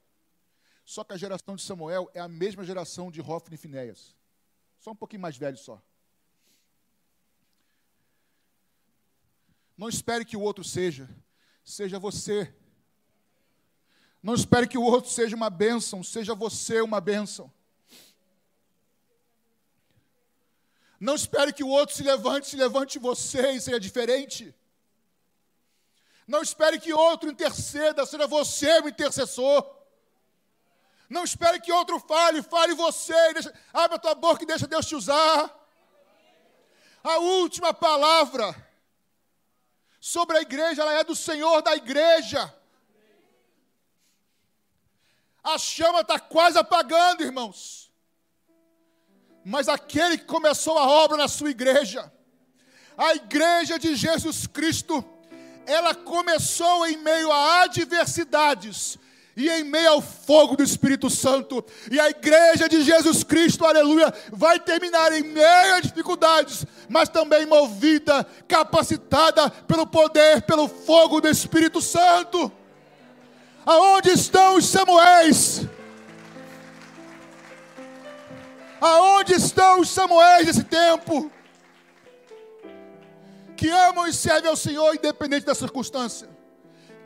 [0.86, 4.16] Só que a geração de Samuel é a mesma geração de Hofni e Finéias.
[4.78, 5.82] Só um pouquinho mais velho só.
[9.80, 11.08] Não espere que o outro seja,
[11.64, 12.54] seja você.
[14.22, 17.50] Não espere que o outro seja uma bênção, seja você uma bênção.
[21.00, 24.54] Não espere que o outro se levante, se levante você e seja diferente.
[26.26, 29.66] Não espere que outro interceda, seja você o intercessor.
[31.08, 33.32] Não espere que outro fale, fale você.
[33.32, 35.58] Deixa, abre a tua boca e deixa Deus te usar.
[37.02, 38.68] A última palavra
[40.00, 42.52] sobre a igreja, ela é do Senhor da igreja.
[45.44, 47.92] A chama está quase apagando, irmãos.
[49.44, 52.10] Mas aquele que começou a obra na sua igreja,
[52.96, 55.04] a igreja de Jesus Cristo,
[55.66, 58.98] ela começou em meio a adversidades,
[59.36, 61.64] e em meio ao fogo do Espírito Santo.
[61.90, 67.46] E a igreja de Jesus Cristo, aleluia, vai terminar em meio a dificuldades, mas também
[67.46, 72.50] movida, capacitada pelo poder, pelo fogo do Espírito Santo.
[73.64, 75.62] Aonde estão os Samuéis?
[78.80, 81.30] Aonde estão os Samuéis desse tempo?
[83.56, 86.39] Que amam e servem ao Senhor, independente da circunstância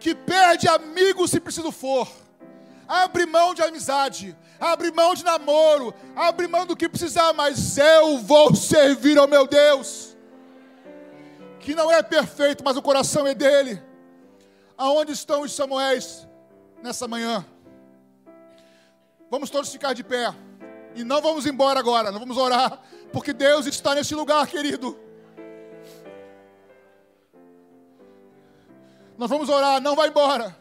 [0.05, 2.07] que perde amigo se preciso for.
[2.87, 8.19] Abre mão de amizade, abre mão de namoro, abre mão do que precisar, mas eu
[8.19, 10.15] vou servir ao meu Deus,
[11.59, 13.83] que não é perfeito, mas o coração é dele.
[14.77, 16.29] Aonde estão os Samuéis
[16.83, 17.43] nessa manhã?
[19.31, 20.35] Vamos todos ficar de pé.
[20.95, 22.79] E não vamos embora agora, não vamos orar,
[23.11, 25.01] porque Deus está nesse lugar, querido.
[29.17, 30.57] Nós vamos orar, não vai embora.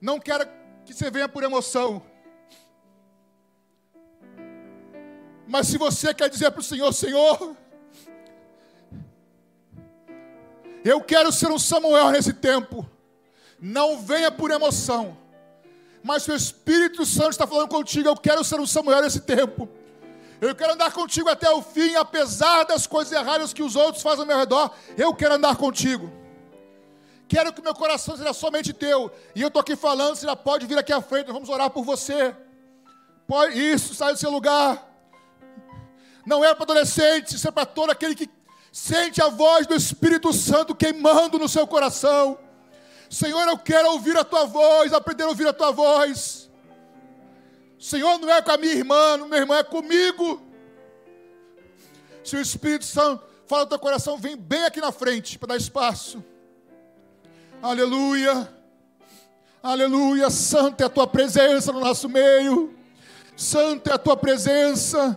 [0.00, 0.48] Não quero
[0.84, 2.02] que você venha por emoção.
[5.46, 7.56] Mas se você quer dizer para o Senhor, Senhor,
[10.84, 12.88] Eu quero ser um Samuel nesse tempo.
[13.60, 15.16] Não venha por emoção.
[16.02, 19.68] Mas se o Espírito Santo está falando contigo, eu quero ser um Samuel nesse tempo.
[20.40, 24.22] Eu quero andar contigo até o fim, apesar das coisas erradas que os outros fazem
[24.22, 24.72] ao meu redor.
[24.96, 26.10] Eu quero andar contigo.
[27.32, 29.10] Quero que meu coração seja somente teu.
[29.34, 31.70] E eu estou aqui falando, você já pode vir aqui à frente, nós vamos orar
[31.70, 32.36] por você.
[33.26, 34.86] Pode, isso, sai do seu lugar.
[36.26, 38.28] Não é para adolescente, isso é para todo aquele que
[38.70, 42.38] sente a voz do Espírito Santo queimando no seu coração.
[43.08, 46.50] Senhor, eu quero ouvir a tua voz, aprender a ouvir a tua voz.
[47.78, 50.46] Senhor, não é com a minha irmã, meu irmão, é comigo.
[52.22, 55.56] Se o Espírito Santo fala no teu coração, vem bem aqui na frente para dar
[55.56, 56.22] espaço.
[57.62, 58.52] Aleluia.
[59.62, 60.28] Aleluia.
[60.30, 62.74] Santa é a tua presença no nosso meio.
[63.36, 65.16] Santa é a tua presença.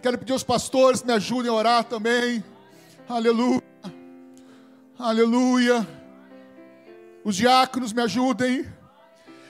[0.00, 2.44] Quero pedir aos pastores que me ajudem a orar também.
[3.08, 3.60] Aleluia.
[4.96, 5.84] Aleluia.
[7.24, 8.64] Os diáconos me ajudem.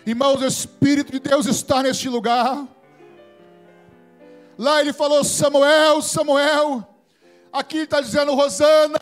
[0.06, 2.66] Irmãos, o Espírito de Deus está neste lugar.
[4.56, 6.88] Lá ele falou: Samuel, Samuel.
[7.52, 8.98] Aqui está dizendo Rosana,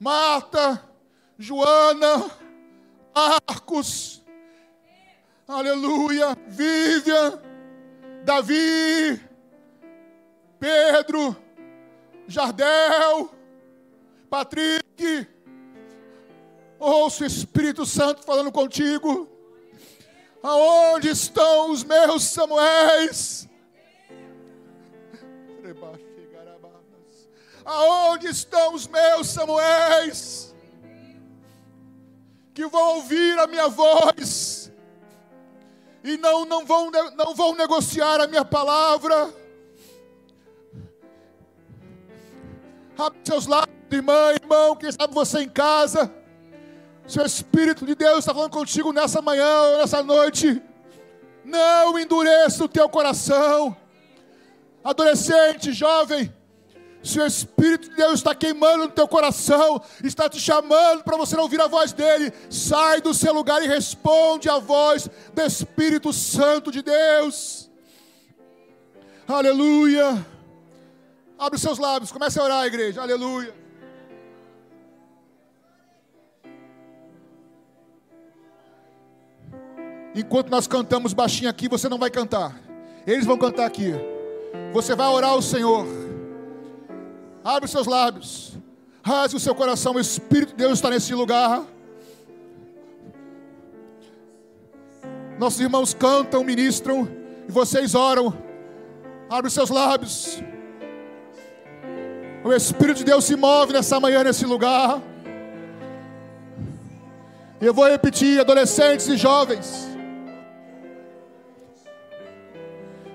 [0.00, 0.82] Marta,
[1.40, 2.28] Joana,
[3.14, 4.24] Marcos,
[5.46, 7.40] aleluia, Vivian,
[8.24, 9.22] Davi,
[10.58, 11.36] Pedro,
[12.26, 13.30] Jardel,
[14.28, 15.28] Patrick.
[16.80, 19.28] Ouça o Espírito Santo falando contigo.
[20.42, 23.48] Aonde estão os meus Samuéis?
[27.64, 30.47] Aonde estão os meus Samuéis?
[32.58, 34.72] Que vão ouvir a minha voz
[36.02, 39.32] e não, não, vão, não vão negociar a minha palavra.
[42.98, 46.12] Abre seus lábios, irmã, irmão, quem sabe você em casa
[47.06, 50.60] se o Espírito de Deus está falando contigo nessa manhã nessa noite,
[51.44, 53.76] não endureça o teu coração.
[54.82, 56.34] Adolescente, jovem,
[57.02, 61.36] se o Espírito de Deus está queimando no teu coração, está te chamando para você
[61.36, 66.70] ouvir a voz dele, sai do seu lugar e responde à voz do Espírito Santo
[66.70, 67.70] de Deus.
[69.26, 70.26] Aleluia.
[71.38, 73.00] Abre os seus lábios, comece a orar, igreja.
[73.00, 73.54] Aleluia.
[80.14, 82.58] Enquanto nós cantamos baixinho aqui, você não vai cantar.
[83.06, 83.92] Eles vão cantar aqui.
[84.72, 85.86] Você vai orar ao Senhor.
[87.48, 88.52] Abre os seus lábios.
[89.02, 89.94] Rasgue o seu coração.
[89.94, 91.64] O Espírito de Deus está nesse lugar.
[95.38, 97.08] Nossos irmãos cantam, ministram.
[97.48, 98.36] E vocês oram.
[99.30, 100.42] Abre os seus lábios.
[102.44, 105.00] O Espírito de Deus se move nessa manhã, nesse lugar.
[107.62, 109.88] Eu vou repetir, adolescentes e jovens.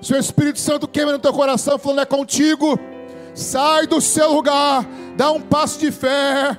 [0.02, 2.80] Se o Espírito Santo queima no teu coração, falando é contigo,
[3.34, 6.58] sai do seu lugar, dá um passo de fé.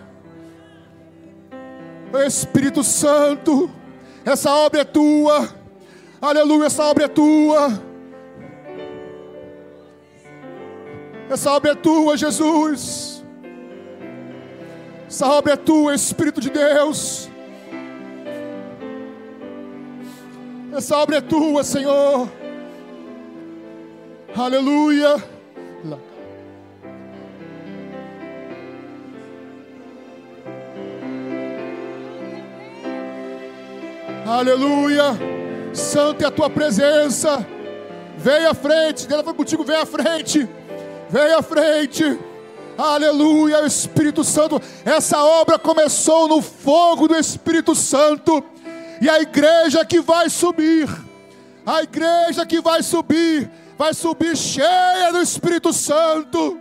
[2.27, 3.71] Espírito Santo,
[4.25, 5.49] essa obra é tua.
[6.21, 7.83] Aleluia, essa obra é tua.
[11.29, 13.25] Essa obra é tua, Jesus.
[15.09, 17.29] Essa obra é tua, Espírito de Deus.
[20.73, 22.29] Essa obra é tua, Senhor.
[24.37, 25.34] Aleluia.
[34.27, 35.19] Aleluia.
[35.75, 37.47] Santo é a tua presença.
[38.17, 39.07] Vem à frente.
[39.07, 40.49] Deus foi contigo, vem à frente.
[41.11, 42.19] Vem à frente.
[42.79, 44.61] Aleluia, Espírito Santo.
[44.85, 48.43] Essa obra começou no fogo do Espírito Santo.
[49.01, 50.89] E a igreja que vai subir,
[51.67, 56.59] a igreja que vai subir, vai subir cheia do Espírito Santo,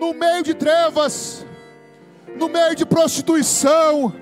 [0.00, 1.46] no meio de trevas,
[2.36, 4.12] no meio de prostituição,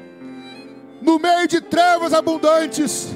[1.01, 3.09] no meio de trevas abundantes.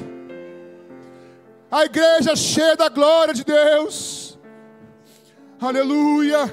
[1.69, 4.37] A igreja cheia da glória de Deus.
[5.59, 6.51] Aleluia.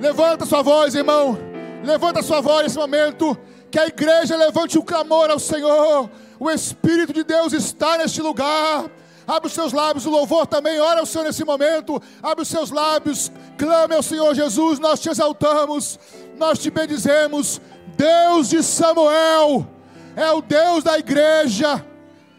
[0.00, 1.38] Levanta sua voz, irmão.
[1.82, 3.36] Levanta sua voz nesse momento.
[3.70, 6.10] Que a igreja levante o clamor ao Senhor.
[6.38, 8.90] O Espírito de Deus está neste lugar.
[9.26, 10.78] Abre os seus lábios, o louvor também.
[10.78, 12.00] Ora ao Senhor nesse momento.
[12.22, 13.32] Abre os seus lábios.
[13.58, 14.78] Clame ao Senhor Jesus.
[14.78, 15.98] Nós te exaltamos.
[16.36, 17.60] Nós te bendizemos.
[17.96, 19.66] Deus de Samuel.
[20.14, 21.84] É o Deus da igreja.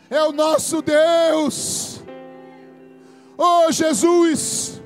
[0.10, 2.02] É o nosso Deus.
[3.38, 4.82] Oh Jesus.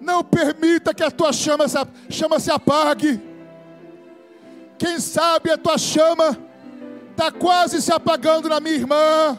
[0.00, 1.76] Não permita que a tua chama se,
[2.08, 3.20] chama se apague.
[4.78, 6.38] Quem sabe a tua chama
[7.10, 9.38] está quase se apagando na minha irmã.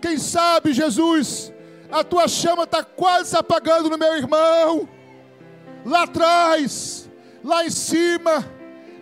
[0.00, 1.52] Quem sabe, Jesus,
[1.90, 4.88] a tua chama está quase se apagando no meu irmão.
[5.84, 7.10] Lá atrás,
[7.42, 8.44] lá em cima,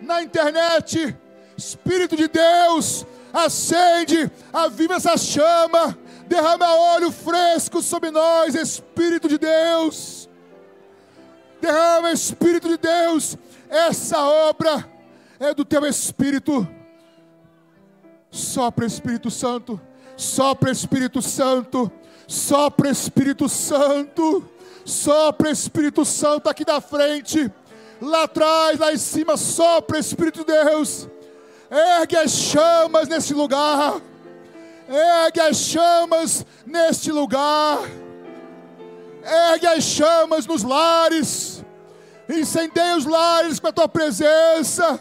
[0.01, 1.15] na internet,
[1.57, 10.29] Espírito de Deus, acende, aviva essa chama, derrama óleo fresco sobre nós, Espírito de Deus.
[11.61, 13.37] Derrama, Espírito de Deus,
[13.69, 14.85] essa obra
[15.39, 16.67] é do teu Espírito.
[18.29, 19.79] Sopra, Espírito Santo,
[20.17, 21.91] sopra, Espírito Santo,
[22.27, 24.49] sopra, Espírito Santo,
[24.85, 27.51] sopra, Espírito Santo aqui da frente,
[28.01, 31.07] lá atrás, lá em cima, sopra, Espírito de Deus,
[31.69, 34.01] ergue as chamas nesse lugar,
[34.87, 37.79] ergue as chamas neste lugar,
[39.23, 41.63] ergue as chamas nos lares,
[42.29, 44.99] incendeia os lares com a tua presença.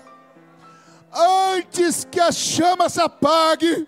[1.54, 3.86] Antes que a chama se apague,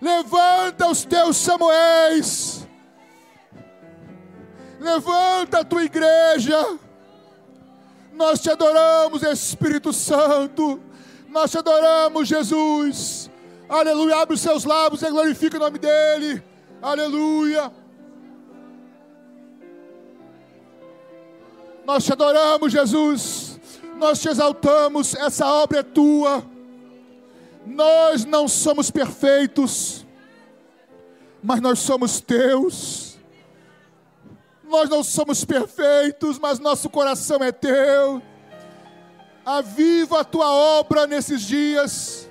[0.00, 2.67] levanta os teus Samuéis,
[4.78, 6.78] levanta a tua igreja.
[8.12, 10.80] Nós te adoramos, Espírito Santo,
[11.28, 13.30] nós te adoramos, Jesus.
[13.68, 16.42] Aleluia, abre os seus lábios e glorifica o nome dEle.
[16.80, 17.70] Aleluia.
[21.84, 23.60] Nós te adoramos, Jesus.
[23.96, 25.14] Nós te exaltamos.
[25.14, 26.44] Essa obra é tua.
[27.64, 30.04] Nós não somos perfeitos,
[31.42, 33.07] mas nós somos teus.
[34.68, 38.22] Nós não somos perfeitos, mas nosso coração é teu.
[39.44, 42.28] Aviva a tua obra nesses dias.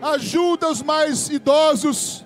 [0.00, 2.24] Ajuda os mais idosos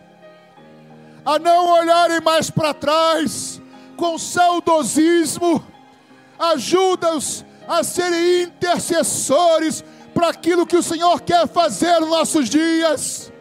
[1.25, 3.61] a não olharem mais para trás
[3.97, 5.65] com saudosismo.
[6.39, 9.83] Ajuda-os a serem intercessores
[10.13, 13.33] para aquilo que o Senhor quer fazer nos nossos dias.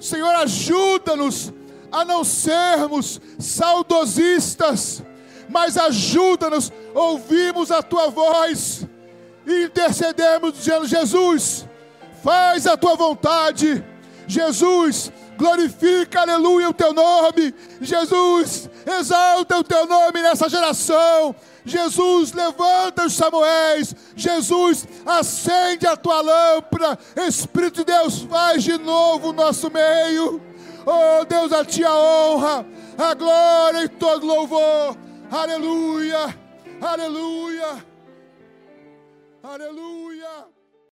[0.00, 1.52] Senhor, ajuda-nos
[1.94, 5.00] a não sermos saudosistas,
[5.48, 8.84] mas ajuda-nos a ouvirmos a tua voz
[9.46, 11.64] e intercedemos dizendo: Jesus,
[12.22, 13.84] faz a tua vontade.
[14.26, 17.54] Jesus, glorifica, aleluia, o teu nome.
[17.80, 21.36] Jesus, exalta o teu nome nessa geração.
[21.64, 23.94] Jesus, levanta os Samuéis.
[24.16, 26.98] Jesus, acende a tua lâmpada.
[27.28, 30.53] Espírito de Deus, faz de novo o nosso meio.
[30.86, 32.66] Oh Deus, a ti a honra,
[32.98, 34.96] a glória e todo louvor.
[35.30, 36.34] Aleluia,
[36.80, 37.84] aleluia,
[39.42, 40.03] aleluia.